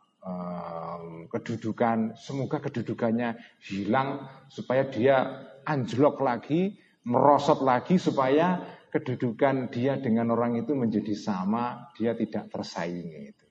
kedudukan, 1.34 2.14
semoga 2.14 2.62
kedudukannya 2.62 3.36
hilang 3.66 4.30
supaya 4.48 4.86
dia 4.86 5.18
anjlok 5.66 6.22
lagi, 6.22 6.78
merosot 7.10 7.66
lagi 7.66 7.98
supaya 7.98 8.62
kedudukan 8.94 9.74
dia 9.74 9.98
dengan 9.98 10.30
orang 10.32 10.62
itu 10.62 10.78
menjadi 10.78 11.18
sama, 11.18 11.90
dia 11.98 12.14
tidak 12.14 12.54
tersaingi 12.54 13.34
itu. 13.34 13.48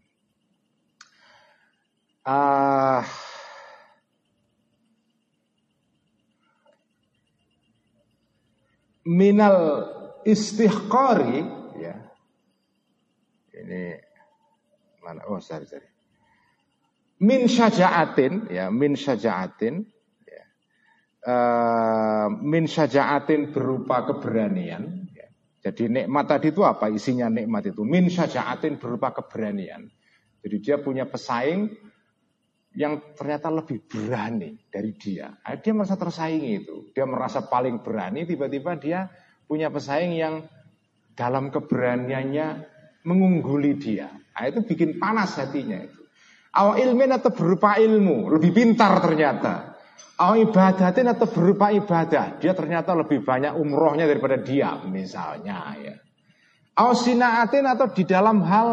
Uh, 2.23 3.03
minal 9.03 9.59
istihqari 10.23 11.43
ya. 11.83 11.99
Ini 13.51 13.99
mana? 15.03 15.27
Oh 15.27 15.43
sorry 15.43 15.66
sorry 15.66 15.91
min 17.23 17.47
syaja'atin 17.47 18.51
ya 18.51 18.68
min 18.68 18.99
syaja'atin 18.99 19.87
ya. 20.27 20.45
Uh, 21.23 22.29
min 22.43 22.66
syaja'atin 22.66 23.55
berupa 23.55 24.03
keberanian 24.11 25.07
ya. 25.14 25.27
jadi 25.70 26.03
nikmat 26.03 26.27
tadi 26.27 26.51
itu 26.51 26.66
apa? 26.66 26.91
Isinya 26.91 27.31
nikmat 27.31 27.70
itu. 27.70 27.87
Min 27.87 28.11
syaja'atin 28.11 28.83
berupa 28.83 29.14
keberanian. 29.14 29.87
Jadi 30.43 30.57
dia 30.59 30.83
punya 30.83 31.07
pesaing 31.07 31.70
yang 32.75 33.14
ternyata 33.14 33.47
lebih 33.55 33.87
berani 33.87 34.59
dari 34.66 34.91
dia. 34.99 35.31
Dia 35.39 35.73
merasa 35.77 35.95
tersaingi 35.95 36.66
itu. 36.66 36.91
Dia 36.91 37.07
merasa 37.07 37.47
paling 37.47 37.79
berani 37.79 38.27
tiba-tiba 38.27 38.75
dia 38.75 39.07
punya 39.47 39.70
pesaing 39.70 40.18
yang 40.18 40.43
dalam 41.14 41.55
keberaniannya 41.55 42.66
mengungguli 43.07 43.79
dia. 43.79 44.11
Nah, 44.11 44.49
itu 44.49 44.64
bikin 44.66 44.99
panas 44.99 45.37
hatinya 45.39 45.79
itu 45.79 46.01
Aw 46.53 46.76
ilmin 46.76 47.16
atau 47.16 47.32
berupa 47.32 47.80
ilmu, 47.80 48.28
lebih 48.36 48.53
pintar 48.53 49.00
ternyata. 49.00 49.72
Aw 50.20 50.36
ibadatin 50.36 51.09
atau 51.09 51.24
berupa 51.24 51.72
ibadah, 51.72 52.36
dia 52.36 52.53
ternyata 52.53 52.92
lebih 52.92 53.24
banyak 53.24 53.57
umrohnya 53.57 54.05
daripada 54.05 54.36
dia, 54.36 54.76
misalnya 54.84 55.72
ya. 55.80 55.96
Aw 56.76 56.92
sinaatin 56.92 57.64
atau 57.64 57.88
di 57.88 58.05
dalam 58.05 58.44
hal 58.44 58.68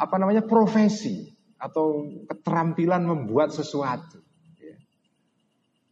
apa 0.00 0.16
namanya 0.16 0.44
profesi 0.44 1.28
atau 1.60 2.06
keterampilan 2.24 3.04
membuat 3.04 3.52
sesuatu. 3.52 4.20
Ya. 4.56 4.76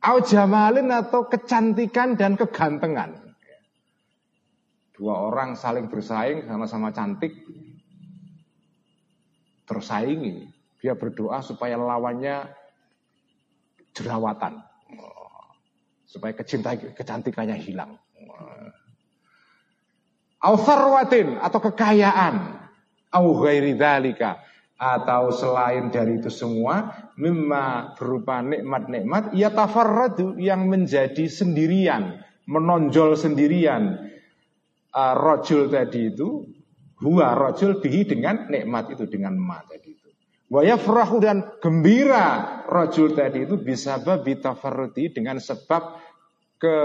Aw 0.09 0.25
jamalin 0.25 0.89
atau 0.89 1.29
kecantikan 1.29 2.17
dan 2.17 2.41
kegantengan. 2.41 3.13
Ya. 3.45 3.59
Dua 4.97 5.21
orang 5.21 5.53
saling 5.57 5.93
bersaing 5.93 6.49
sama-sama 6.49 6.93
cantik, 6.97 7.35
tersaingi. 9.67 10.49
Dia 10.81 10.95
berdoa 10.95 11.43
supaya 11.43 11.75
lawannya 11.77 12.47
jerawatan. 13.93 14.63
Supaya 16.07 16.33
kecintaan 16.33 16.95
kecantikannya 16.95 17.59
hilang. 17.59 17.99
Al-farwatin 20.41 21.43
atau 21.43 21.59
kekayaan. 21.59 22.63
Au 23.11 23.43
atau 24.77 25.33
selain 25.33 25.89
dari 25.89 26.21
itu 26.21 26.29
semua 26.29 26.93
mimma 27.17 27.97
berupa 27.97 28.45
nikmat-nikmat 28.45 29.33
ya 29.33 29.49
tafarradu 29.49 30.37
yang 30.37 30.69
menjadi 30.69 31.33
sendirian 31.33 32.21
menonjol 32.45 33.17
sendirian 33.17 34.13
uh, 34.93 35.15
rojul 35.17 35.73
tadi 35.73 36.13
itu 36.13 36.45
Huwa 36.97 37.37
rojul 37.37 37.85
bihi 37.85 38.09
dengan 38.09 38.49
nikmat 38.49 38.97
itu 38.97 39.05
dengan 39.05 39.37
ma 39.37 39.61
tadi 39.61 39.93
itu. 39.93 40.09
Wayafrahu 40.49 41.21
dan 41.21 41.61
gembira 41.61 42.65
rojul 42.65 43.13
tadi 43.13 43.45
itu 43.45 43.61
bisa 43.61 44.01
babi 44.01 44.41
tafarruti 44.41 45.13
dengan 45.13 45.37
sebab 45.37 45.83
ke 46.57 46.77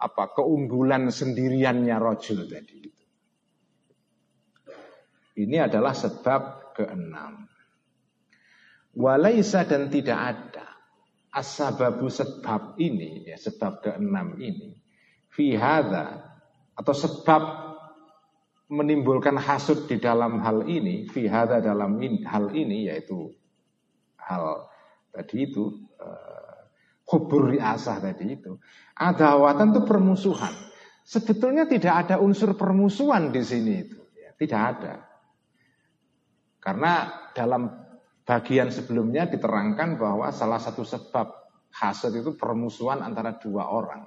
apa 0.00 0.24
keunggulan 0.34 1.12
sendiriannya 1.12 1.96
rojul 2.00 2.48
tadi 2.50 2.76
itu. 2.90 3.04
Ini 5.46 5.56
adalah 5.70 5.94
sebab 5.94 6.74
keenam. 6.74 7.46
Walaisa 8.98 9.62
dan 9.62 9.86
tidak 9.86 10.18
ada 10.18 10.66
asababu 11.30 12.10
sebab 12.10 12.74
ini 12.82 13.30
ya 13.30 13.38
sebab 13.38 13.86
keenam 13.86 14.34
ini 14.42 14.74
fi 15.30 15.54
atau 15.54 16.94
sebab 16.94 17.69
menimbulkan 18.70 19.34
hasud 19.34 19.90
di 19.90 19.98
dalam 19.98 20.38
hal 20.46 20.62
ini, 20.70 21.10
fihada 21.10 21.58
dalam 21.58 21.98
in, 21.98 22.22
hal 22.22 22.54
ini 22.54 22.86
yaitu 22.86 23.34
hal 24.14 24.70
tadi 25.10 25.50
itu 25.50 25.90
uh, 25.98 26.70
hubur 27.10 27.50
riasah 27.50 27.98
tadi 27.98 28.38
itu. 28.38 28.54
Adawatan 28.94 29.74
itu 29.74 29.82
permusuhan. 29.82 30.54
Sebetulnya 31.02 31.66
tidak 31.66 32.06
ada 32.06 32.22
unsur 32.22 32.54
permusuhan 32.54 33.34
di 33.34 33.42
sini 33.42 33.72
itu, 33.82 33.98
ya, 34.14 34.30
tidak 34.38 34.60
ada. 34.78 34.94
Karena 36.62 37.10
dalam 37.34 37.66
bagian 38.22 38.70
sebelumnya 38.70 39.26
diterangkan 39.26 39.98
bahwa 39.98 40.30
salah 40.30 40.62
satu 40.62 40.86
sebab 40.86 41.26
hasud 41.74 42.14
itu 42.14 42.38
permusuhan 42.38 43.02
antara 43.02 43.34
dua 43.34 43.66
orang. 43.66 44.06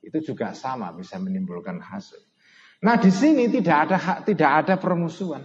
Itu 0.00 0.24
juga 0.24 0.56
sama 0.56 0.88
bisa 0.96 1.20
menimbulkan 1.20 1.76
hasud. 1.84 2.27
Nah 2.78 2.96
di 2.98 3.10
sini 3.10 3.50
tidak 3.50 3.76
ada 3.88 3.98
tidak 4.22 4.50
ada 4.64 4.74
permusuhan. 4.78 5.42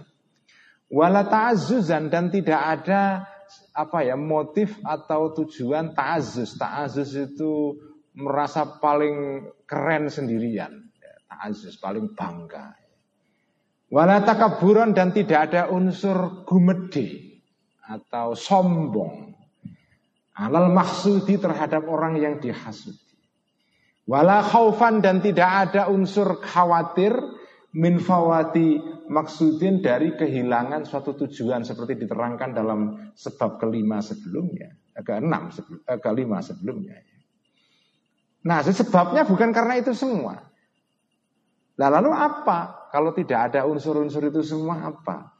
Wala 0.86 1.26
ta'azuzan 1.26 2.06
dan 2.06 2.30
tidak 2.30 2.60
ada 2.60 3.26
apa 3.74 4.06
ya 4.06 4.14
motif 4.14 4.78
atau 4.86 5.34
tujuan 5.34 5.90
ta'azus. 5.96 6.54
Ta'azus 6.54 7.10
itu 7.18 7.74
merasa 8.14 8.78
paling 8.78 9.50
keren 9.66 10.06
sendirian. 10.06 10.70
Ya, 11.02 11.12
ta'azus 11.26 11.82
paling 11.82 12.14
bangga. 12.14 12.78
Wala 13.90 14.22
takaburan 14.22 14.94
dan 14.94 15.10
tidak 15.10 15.50
ada 15.50 15.70
unsur 15.70 16.46
gumede 16.46 17.38
atau 17.84 18.32
sombong. 18.38 19.34
Alal 20.34 20.74
maksudi 20.74 21.38
terhadap 21.38 21.86
orang 21.86 22.18
yang 22.18 22.42
dihasut. 22.42 22.98
Wala 24.04 24.44
khaufan 24.44 25.00
dan 25.00 25.24
tidak 25.24 25.70
ada 25.70 25.88
unsur 25.88 26.36
khawatir 26.44 27.16
min 27.74 27.96
fawati 27.96 28.78
maksudin 29.08 29.80
dari 29.80 30.12
kehilangan 30.14 30.84
suatu 30.84 31.16
tujuan 31.24 31.64
seperti 31.64 32.04
diterangkan 32.04 32.50
dalam 32.52 33.10
sebab 33.16 33.58
kelima 33.58 34.04
sebelumnya, 34.04 34.76
eh, 34.92 35.02
keenam 35.02 35.50
sebelum, 35.50 35.80
eh, 35.88 36.00
kelima 36.00 36.38
sebelumnya. 36.44 36.96
Nah, 38.44 38.60
sebabnya 38.60 39.24
bukan 39.24 39.56
karena 39.56 39.80
itu 39.80 39.96
semua. 39.96 40.36
Nah, 41.74 41.88
lalu 41.90 42.12
apa? 42.12 42.92
Kalau 42.92 43.10
tidak 43.16 43.50
ada 43.50 43.66
unsur-unsur 43.66 44.28
itu 44.28 44.44
semua 44.44 44.94
apa? 44.94 45.32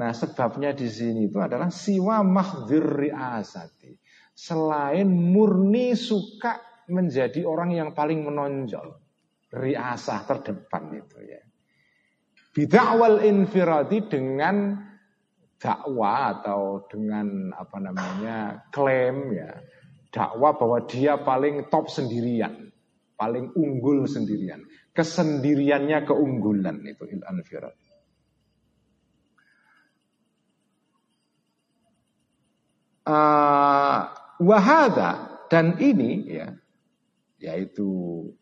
Nah, 0.00 0.10
sebabnya 0.10 0.72
di 0.72 0.88
sini 0.88 1.28
itu 1.28 1.38
adalah 1.38 1.70
siwa 1.70 2.24
mahdir 2.24 2.82
riasati. 2.82 3.94
Selain 4.36 5.08
murni 5.08 5.96
suka 5.96 6.65
menjadi 6.90 7.42
orang 7.46 7.74
yang 7.74 7.90
paling 7.92 8.22
menonjol. 8.22 8.98
Riasah 9.50 10.20
terdepan 10.26 10.90
itu 10.94 11.18
ya. 11.22 11.42
Bid'awal 12.56 13.22
infiradi 13.24 14.08
dengan 14.08 14.80
dakwah 15.56 16.40
atau 16.40 16.84
dengan 16.88 17.52
apa 17.52 17.78
namanya 17.80 18.68
klaim 18.72 19.32
ya 19.32 19.60
dakwah 20.16 20.56
bahwa 20.56 20.78
dia 20.88 21.20
paling 21.20 21.68
top 21.68 21.92
sendirian, 21.92 22.72
paling 23.20 23.52
unggul 23.52 24.08
sendirian, 24.08 24.64
kesendiriannya 24.96 26.08
keunggulan 26.08 26.80
itu 26.88 27.04
il. 27.12 27.20
Uh, 33.06 34.02
wahada 34.42 35.44
dan 35.46 35.78
ini 35.78 36.26
ya 36.26 36.50
yaitu 37.36 37.88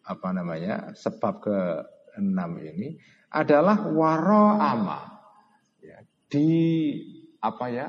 apa 0.07 0.31
namanya 0.31 0.95
sebab 0.95 1.35
ke 1.43 1.59
enam 2.19 2.63
ini 2.63 2.99
adalah 3.35 3.91
waro 3.91 4.55
ama 4.55 5.03
ya, 5.83 5.99
di 6.31 6.51
apa 7.43 7.67
ya 7.71 7.89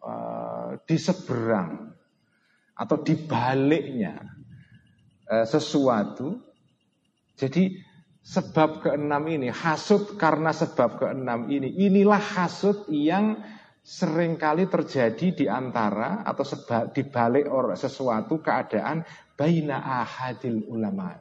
uh, 0.00 0.80
di 0.88 0.96
seberang 0.96 1.92
atau 2.76 2.96
di 3.00 3.14
baliknya 3.16 4.16
uh, 5.28 5.44
sesuatu. 5.44 6.40
Jadi 7.36 7.76
sebab 8.24 8.80
keenam 8.80 9.28
ini 9.28 9.52
hasut 9.52 10.16
karena 10.16 10.50
sebab 10.50 10.98
keenam 10.98 11.52
ini 11.52 11.68
inilah 11.68 12.18
hasut 12.18 12.88
yang 12.88 13.38
sering 13.86 14.34
kali 14.34 14.66
terjadi 14.66 15.30
di 15.30 15.46
antara 15.46 16.26
atau 16.26 16.42
sebab 16.42 16.90
di 16.90 17.06
balik 17.06 17.46
sesuatu 17.78 18.42
keadaan 18.42 19.06
baina 19.36 19.84
ahadil 19.84 20.64
ulama 20.66 21.20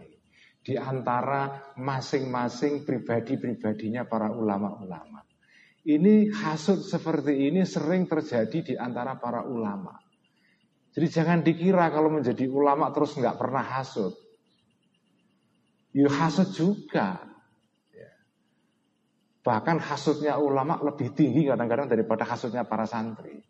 di 0.66 0.74
antara 0.74 1.76
masing-masing 1.78 2.88
pribadi-pribadinya 2.88 4.10
para 4.10 4.34
ulama-ulama. 4.34 5.22
Ini 5.86 6.34
hasut 6.34 6.82
seperti 6.82 7.46
ini 7.46 7.62
sering 7.62 8.10
terjadi 8.10 8.74
di 8.74 8.74
antara 8.74 9.22
para 9.22 9.46
ulama. 9.46 9.94
Jadi 10.98 11.08
jangan 11.12 11.46
dikira 11.46 11.94
kalau 11.94 12.10
menjadi 12.10 12.50
ulama 12.50 12.90
terus 12.90 13.14
nggak 13.14 13.38
pernah 13.38 13.62
hasut. 13.62 14.18
Ya 15.94 16.10
hasut 16.10 16.50
juga. 16.58 17.22
Ya. 17.94 18.12
Bahkan 19.46 19.78
hasutnya 19.78 20.42
ulama 20.42 20.82
lebih 20.82 21.14
tinggi 21.14 21.46
kadang-kadang 21.46 21.94
daripada 21.94 22.26
hasutnya 22.26 22.66
para 22.66 22.90
santri. 22.90 23.46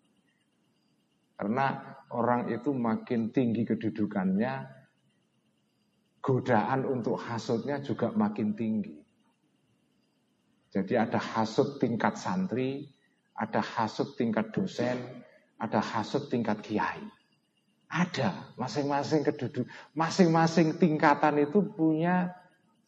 Karena 1.36 1.95
orang 2.15 2.47
itu 2.47 2.71
makin 2.71 3.36
tinggi 3.36 3.67
kedudukannya, 3.67 4.53
godaan 6.23 6.88
untuk 6.88 7.19
hasutnya 7.19 7.83
juga 7.83 8.15
makin 8.15 8.55
tinggi. 8.55 8.95
Jadi 10.71 10.95
ada 10.95 11.19
hasut 11.19 11.79
tingkat 11.79 12.15
santri, 12.19 12.88
ada 13.36 13.59
hasut 13.59 14.15
tingkat 14.15 14.51
dosen, 14.55 14.95
ada 15.59 15.79
hasut 15.79 16.27
tingkat 16.31 16.59
kiai. 16.63 17.03
Ada, 17.86 18.55
masing-masing 18.59 19.23
keduduk, 19.23 19.69
masing-masing 19.95 20.75
tingkatan 20.75 21.39
itu 21.39 21.63
punya 21.63 22.33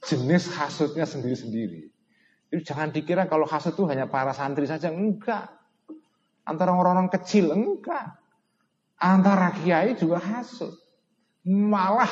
jenis 0.04 0.52
hasutnya 0.52 1.08
sendiri-sendiri. 1.08 1.88
Jadi 2.48 2.62
jangan 2.64 2.90
dikira 2.92 3.24
kalau 3.28 3.48
hasut 3.48 3.76
itu 3.76 3.88
hanya 3.88 4.08
para 4.08 4.32
santri 4.32 4.68
saja, 4.68 4.92
enggak. 4.92 5.52
Antara 6.48 6.72
orang-orang 6.76 7.12
kecil, 7.12 7.52
enggak. 7.52 8.20
Antara 8.98 9.54
kiai 9.54 9.94
juga 9.94 10.18
hasut. 10.18 10.74
Malah 11.48 12.12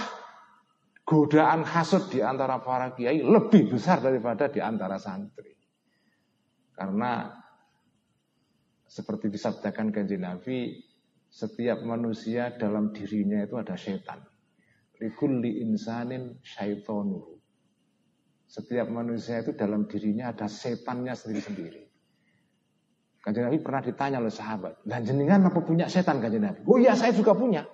godaan 1.06 1.62
hasut 1.66 2.10
di 2.10 2.22
antara 2.22 2.62
para 2.62 2.94
kiai 2.94 3.22
lebih 3.22 3.74
besar 3.74 4.02
daripada 4.02 4.50
di 4.50 4.62
antara 4.62 4.98
santri. 4.98 5.54
Karena 6.76 7.30
seperti 8.86 9.30
disabdakan 9.32 9.92
kanjeng 9.92 10.24
Nabi, 10.26 10.78
setiap 11.30 11.84
manusia 11.84 12.54
dalam 12.56 12.96
dirinya 12.96 13.44
itu 13.44 13.56
ada 13.60 13.76
setan. 13.76 14.24
Likulli 15.02 15.60
insanin 15.60 16.40
syaitonu. 16.40 17.36
Setiap 18.46 18.88
manusia 18.88 19.44
itu 19.44 19.52
dalam 19.52 19.84
dirinya 19.90 20.32
ada 20.32 20.48
setannya 20.48 21.12
sendiri-sendiri. 21.12 21.85
Kanjeng 23.26 23.50
Nabi 23.50 23.58
pernah 23.58 23.82
ditanya 23.82 24.22
oleh 24.22 24.30
sahabat, 24.30 24.86
dan 24.86 25.02
jenengan 25.02 25.50
apa 25.50 25.66
punya 25.66 25.90
setan 25.90 26.22
kanjeng 26.22 26.46
Nabi? 26.46 26.62
Oh 26.70 26.78
iya 26.78 26.94
saya 26.94 27.10
juga 27.10 27.34
punya. 27.34 27.66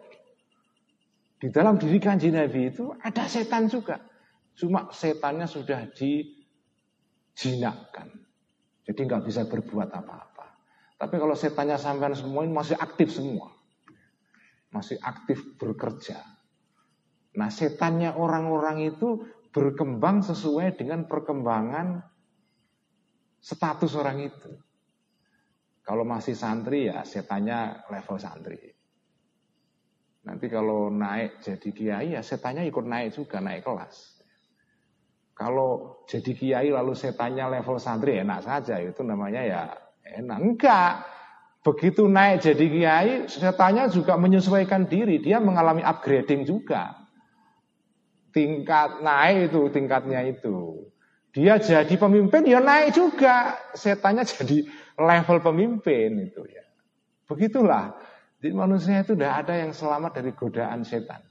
Di 1.43 1.51
dalam 1.51 1.75
diri 1.75 1.99
kanji 1.99 2.31
Nabi 2.31 2.71
itu 2.71 2.95
ada 3.03 3.27
setan 3.27 3.67
juga. 3.67 3.99
Cuma 4.55 4.87
setannya 4.95 5.51
sudah 5.51 5.91
dijinakkan. 5.91 8.15
Jadi 8.87 8.99
nggak 9.03 9.27
bisa 9.27 9.43
berbuat 9.43 9.91
apa-apa. 9.91 10.55
Tapi 10.95 11.19
kalau 11.19 11.35
setannya 11.35 11.75
sampean 11.75 12.15
semua 12.15 12.47
ini 12.47 12.55
masih 12.55 12.79
aktif 12.79 13.11
semua. 13.11 13.51
Masih 14.71 15.03
aktif 15.03 15.43
bekerja. 15.59 16.23
Nah 17.35 17.51
setannya 17.51 18.15
orang-orang 18.15 18.87
itu 18.87 19.27
berkembang 19.51 20.23
sesuai 20.23 20.79
dengan 20.79 21.11
perkembangan 21.11 22.07
status 23.43 23.99
orang 23.99 24.31
itu. 24.31 24.70
Kalau 25.91 26.07
masih 26.07 26.39
santri 26.39 26.87
ya 26.87 27.03
setannya 27.03 27.83
level 27.91 28.15
santri. 28.15 28.63
Nanti 30.23 30.47
kalau 30.47 30.87
naik 30.87 31.43
jadi 31.43 31.69
kiai 31.75 32.15
ya 32.15 32.23
setannya 32.23 32.63
ikut 32.63 32.87
naik 32.87 33.11
juga, 33.11 33.43
naik 33.43 33.67
kelas. 33.67 34.23
Kalau 35.35 35.99
jadi 36.07 36.31
kiai 36.31 36.71
lalu 36.71 36.95
setannya 36.95 37.43
level 37.59 37.75
santri 37.75 38.23
enak 38.23 38.39
saja, 38.39 38.79
itu 38.79 39.03
namanya 39.03 39.43
ya 39.43 39.61
enak. 40.15 40.39
Enggak. 40.39 40.93
Begitu 41.59 42.07
naik 42.07 42.39
jadi 42.39 42.65
kiai, 42.71 43.11
setannya 43.27 43.91
juga 43.91 44.15
menyesuaikan 44.15 44.87
diri, 44.87 45.19
dia 45.19 45.43
mengalami 45.43 45.83
upgrading 45.83 46.47
juga. 46.47 47.03
Tingkat 48.31 49.03
naik 49.03 49.51
itu, 49.51 49.67
tingkatnya 49.67 50.23
itu. 50.23 50.87
Dia 51.35 51.59
jadi 51.59 51.99
pemimpin, 51.99 52.47
ya 52.47 52.63
naik 52.63 52.95
juga. 52.95 53.59
Setannya 53.75 54.23
jadi 54.39 54.80
level 54.97 55.37
pemimpin 55.43 56.31
itu 56.31 56.43
ya. 56.47 56.65
Begitulah 57.27 57.95
jadi 58.41 58.57
manusia 58.57 59.05
itu 59.05 59.13
tidak 59.13 59.45
ada 59.45 59.53
yang 59.53 59.71
selamat 59.71 60.11
dari 60.17 60.33
godaan 60.33 60.81
setan. 60.81 61.21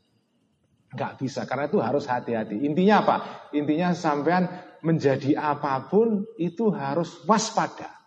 Nggak 0.94 1.12
bisa, 1.18 1.42
karena 1.42 1.66
itu 1.66 1.82
harus 1.82 2.06
hati-hati. 2.06 2.62
Intinya 2.62 3.02
apa? 3.02 3.16
Intinya 3.50 3.90
sampean 3.94 4.46
menjadi 4.86 5.34
apa 5.34 5.90
pun 5.90 6.22
itu 6.38 6.70
harus 6.70 7.26
waspada. 7.26 7.98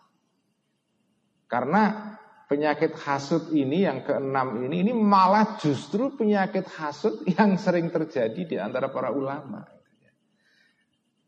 Karena 1.44 2.16
penyakit 2.48 2.96
hasut 3.04 3.52
ini 3.52 3.84
yang 3.84 4.08
keenam 4.08 4.64
ini, 4.64 4.88
ini 4.88 4.92
malah 4.96 5.60
justru 5.60 6.16
penyakit 6.16 6.64
hasut 6.80 7.28
yang 7.28 7.60
sering 7.60 7.92
terjadi 7.92 8.40
di 8.40 8.56
antara 8.56 8.88
para 8.88 9.12
ulama. 9.12 9.68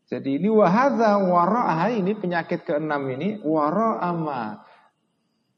Jadi 0.07 0.39
ini 0.39 0.47
wahada 0.47 1.19
wara'ah 1.19 1.91
ini 1.91 2.15
penyakit 2.15 2.63
keenam 2.63 3.11
ini 3.11 3.43
wara'ama 3.43 4.63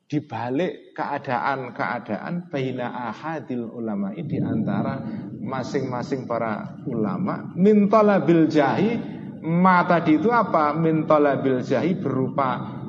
di 0.10 0.18
balik 0.26 0.98
keadaan-keadaan 0.98 2.50
baina 2.50 3.14
ahadil 3.14 3.70
ulama. 3.70 4.10
Ini 4.10 4.26
di 4.26 4.42
antara 4.42 5.06
masing-masing 5.38 6.26
para 6.26 6.82
ulama. 6.90 7.54
Mintala 7.54 8.26
bil 8.26 8.50
jahi 8.50 8.98
ma 9.46 9.86
tadi 9.86 10.18
itu 10.18 10.34
apa? 10.34 10.74
Mintala 10.74 11.38
bil 11.38 11.62
jahi 11.62 11.94
berupa 11.94 12.82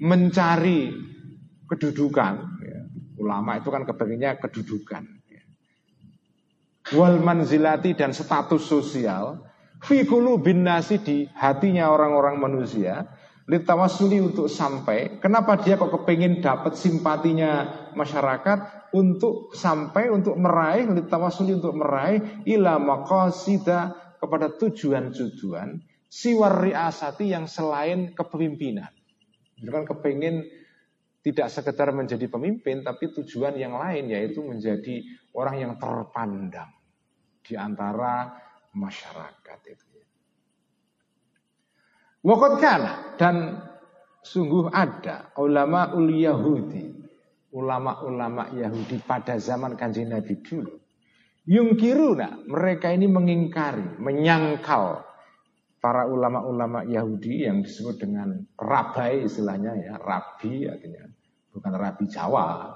mencari 0.00 0.96
kedudukan. 1.68 2.34
Ya. 2.64 2.80
ulama 3.20 3.60
itu 3.60 3.68
kan 3.68 3.84
kebagiannya 3.84 4.40
kedudukan. 4.40 5.04
Ya. 5.28 5.44
wal 6.96 7.20
manzilati 7.20 7.92
dan 7.92 8.16
status 8.16 8.64
sosial 8.64 9.44
fi 9.84 10.06
bin 10.40 10.64
nasi 10.64 11.00
di 11.02 11.28
hatinya 11.36 11.92
orang-orang 11.92 12.40
manusia 12.40 13.08
litawasuli 13.46 14.18
untuk 14.18 14.50
sampai. 14.50 15.22
Kenapa 15.22 15.58
dia 15.62 15.78
kok 15.78 15.94
kepingin 16.02 16.42
dapat 16.42 16.74
simpatinya 16.74 17.86
masyarakat 17.94 18.90
untuk 18.94 19.54
sampai 19.54 20.10
untuk 20.10 20.34
meraih 20.34 20.90
litawasuli 20.90 21.54
untuk 21.54 21.78
meraih 21.78 22.42
ila 22.46 22.82
maqasida 22.82 23.94
kepada 24.18 24.50
tujuan-tujuan 24.58 25.78
siwar 26.10 26.64
riasati 26.64 27.30
yang 27.30 27.46
selain 27.46 28.14
kepemimpinan. 28.14 28.90
Kan 29.62 29.84
kepingin 29.86 30.46
tidak 31.22 31.50
sekedar 31.50 31.90
menjadi 31.90 32.30
pemimpin, 32.30 32.86
tapi 32.86 33.10
tujuan 33.10 33.58
yang 33.58 33.74
lain 33.74 34.10
yaitu 34.14 34.42
menjadi 34.46 35.02
orang 35.34 35.56
yang 35.58 35.72
terpandang 35.74 36.70
di 37.42 37.58
antara 37.58 38.45
masyarakat 38.76 39.58
itu. 39.72 39.86
Wakot 42.26 42.58
dan 43.16 43.62
sungguh 44.20 44.68
ada 44.74 45.30
ulama 45.38 45.94
ul 45.94 46.10
Yahudi, 46.10 46.90
ulama-ulama 47.54 48.50
Yahudi 48.52 48.98
pada 49.00 49.38
zaman 49.40 49.78
kanjeng 49.78 50.10
Nabi 50.12 50.34
dulu. 50.42 50.74
Yungkiruna, 51.46 52.42
mereka 52.50 52.90
ini 52.90 53.06
mengingkari, 53.06 54.02
menyangkal 54.02 55.06
para 55.78 56.10
ulama-ulama 56.10 56.82
Yahudi 56.82 57.46
yang 57.46 57.62
disebut 57.62 58.02
dengan 58.02 58.34
rabai 58.58 59.22
istilahnya 59.30 59.78
ya, 59.78 59.94
rabi 60.02 60.66
artinya 60.66 61.06
bukan 61.54 61.72
rabi 61.78 62.04
Jawa. 62.10 62.74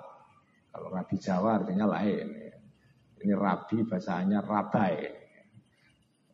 Kalau 0.70 0.88
rabi 0.94 1.16
Jawa 1.18 1.58
artinya 1.58 1.90
lain. 1.90 2.26
Ya. 2.30 2.56
Ini 3.20 3.34
rabi 3.34 3.82
bahasanya 3.82 4.40
rabai. 4.46 5.19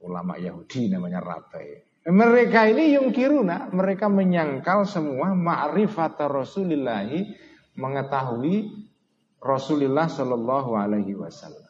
Ulama 0.07 0.39
Yahudi 0.39 0.87
namanya 0.87 1.19
rabai. 1.19 1.83
Mereka 2.07 2.71
ini 2.71 2.95
yungkiruna, 2.95 3.75
mereka 3.75 4.07
menyangkal 4.07 4.87
semua 4.87 5.35
ma'rifat 5.35 6.23
Rasulillahi, 6.23 7.35
mengetahui 7.75 8.87
Rasulullah 9.43 10.07
Shallallahu 10.07 10.79
Alaihi 10.79 11.19
Wasallam. 11.19 11.67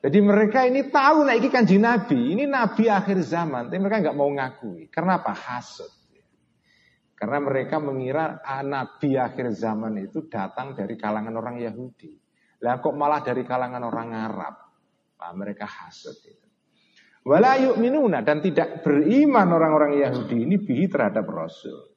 Jadi 0.00 0.18
mereka 0.24 0.64
ini 0.64 0.88
tahu 0.88 1.28
nah 1.28 1.36
ini 1.36 1.52
kanji 1.52 1.76
Nabi, 1.76 2.32
ini 2.32 2.48
Nabi 2.48 2.88
akhir 2.88 3.20
zaman, 3.20 3.68
tapi 3.68 3.76
mereka 3.76 4.08
nggak 4.08 4.16
mau 4.16 4.30
ngakui. 4.32 4.88
Karena 4.88 5.20
apa? 5.20 5.36
Hasud. 5.36 5.92
Karena 7.16 7.40
mereka 7.40 7.80
mengira 7.80 8.44
ah, 8.44 8.60
Nabi 8.60 9.16
akhir 9.16 9.52
zaman 9.56 10.00
itu 10.04 10.28
datang 10.28 10.76
dari 10.76 11.00
kalangan 11.00 11.32
orang 11.32 11.56
Yahudi. 11.60 12.12
Lah 12.60 12.80
kok 12.80 12.92
malah 12.92 13.24
dari 13.24 13.44
kalangan 13.44 13.80
orang 13.84 14.08
Arab? 14.12 14.54
Nah, 15.16 15.32
mereka 15.32 15.64
hasud 15.64 16.16
itu. 16.24 16.45
Wala 17.26 17.58
yu'minuna 17.58 18.22
dan 18.22 18.38
tidak 18.38 18.86
beriman 18.86 19.50
orang-orang 19.50 19.98
Yahudi 19.98 20.46
ini 20.46 20.62
bihi 20.62 20.86
terhadap 20.86 21.26
Rasul. 21.26 21.90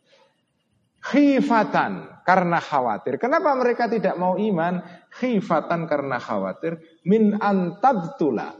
Khifatan 1.06 2.26
karena 2.26 2.58
khawatir. 2.58 3.22
Kenapa 3.22 3.54
mereka 3.54 3.86
tidak 3.86 4.18
mau 4.18 4.42
iman? 4.42 4.82
Khifatan 5.14 5.86
karena 5.86 6.18
khawatir 6.18 6.82
min 7.06 7.38
antabtula 7.38 8.58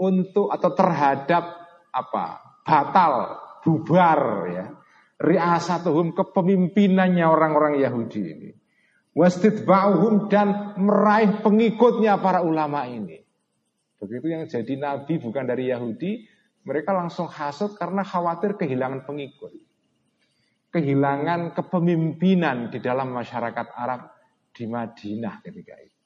untuk 0.00 0.48
atau 0.48 0.70
terhadap 0.72 1.44
apa? 1.92 2.26
batal, 2.66 3.14
bubar 3.62 4.20
ya. 4.50 4.66
Riasatuhum 5.16 6.16
kepemimpinannya 6.16 7.24
orang-orang 7.24 7.76
Yahudi 7.80 8.22
ini. 8.24 8.50
Wastidba'uhum 9.16 10.28
dan 10.28 10.76
meraih 10.80 11.40
pengikutnya 11.40 12.20
para 12.20 12.44
ulama 12.44 12.84
ini. 12.84 13.25
Begitu 13.96 14.26
yang 14.28 14.44
jadi 14.44 14.74
nabi 14.76 15.16
bukan 15.16 15.44
dari 15.48 15.72
Yahudi, 15.72 16.28
mereka 16.66 16.92
langsung 16.92 17.30
hasut 17.30 17.78
karena 17.78 18.02
khawatir 18.02 18.58
kehilangan 18.58 19.06
pengikut. 19.08 19.54
Kehilangan 20.74 21.56
kepemimpinan 21.56 22.68
di 22.68 22.82
dalam 22.82 23.14
masyarakat 23.14 23.66
Arab 23.72 24.12
di 24.52 24.64
Madinah 24.68 25.40
ketika 25.40 25.74
itu. 25.80 25.96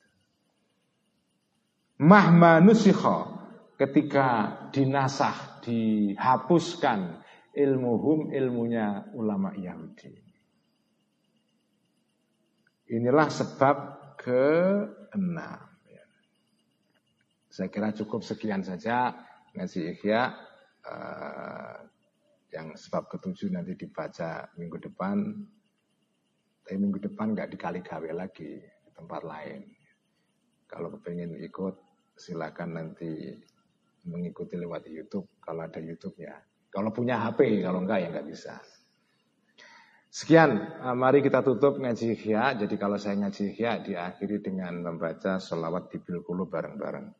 Mahmanusikho 2.00 3.18
ketika 3.80 4.56
dinasah, 4.70 5.64
dihapuskan 5.64 7.24
ilmuhum 7.56 8.30
ilmunya 8.30 9.10
ulama 9.16 9.56
Yahudi. 9.56 10.12
Inilah 12.90 13.28
sebab 13.30 13.76
keenam. 14.18 15.70
Saya 17.60 17.68
kira 17.68 17.92
cukup 17.92 18.24
sekian 18.24 18.64
saja 18.64 19.12
ngaji 19.52 19.92
ikhya 19.92 20.32
uh, 20.80 21.76
yang 22.56 22.72
sebab 22.72 23.12
ketujuh 23.12 23.52
nanti 23.52 23.76
dibaca 23.76 24.48
minggu 24.56 24.80
depan. 24.80 25.44
Tapi 26.64 26.76
minggu 26.80 27.04
depan 27.04 27.36
nggak 27.36 27.52
dikali 27.52 27.84
gawe 27.84 28.10
lagi 28.16 28.64
di 28.64 28.90
tempat 28.96 29.20
lain. 29.28 29.60
Kalau 30.64 30.88
kepengen 30.88 31.36
ikut 31.36 31.76
silakan 32.16 32.80
nanti 32.80 33.28
mengikuti 34.08 34.56
lewat 34.56 34.88
YouTube 34.88 35.28
kalau 35.44 35.68
ada 35.68 35.84
YouTube 35.84 36.16
ya. 36.16 36.40
Kalau 36.72 36.88
punya 36.96 37.20
HP, 37.20 37.60
kalau 37.60 37.84
enggak 37.84 38.00
ya 38.00 38.08
enggak 38.08 38.28
bisa. 38.32 38.56
Sekian, 40.08 40.80
eh, 40.80 40.96
mari 40.96 41.20
kita 41.20 41.44
tutup 41.44 41.76
ngaji 41.76 42.16
ikhya. 42.16 42.56
Jadi 42.56 42.80
kalau 42.80 42.96
saya 42.96 43.20
ngaji 43.20 43.52
ikhya 43.52 43.84
diakhiri 43.84 44.40
dengan 44.40 44.80
membaca 44.80 45.36
sholawat 45.36 45.92
di 45.92 46.00
bilkulu 46.00 46.48
bareng-bareng. 46.48 47.19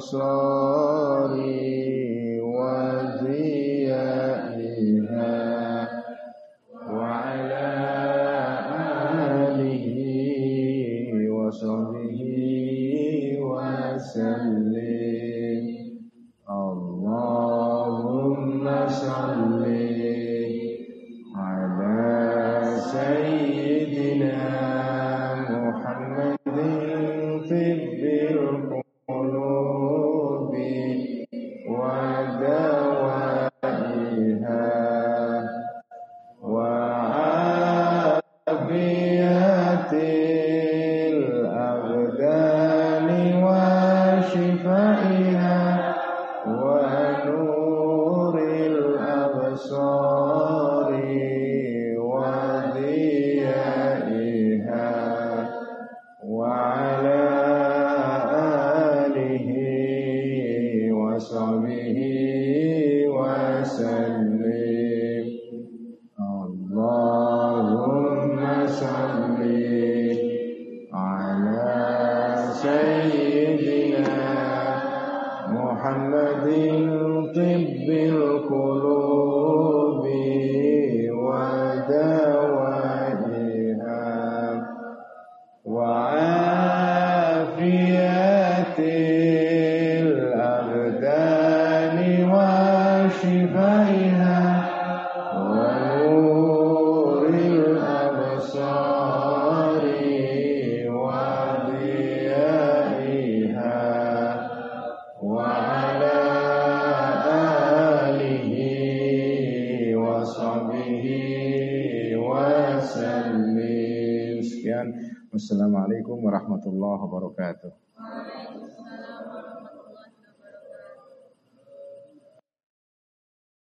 صلى 0.00 0.99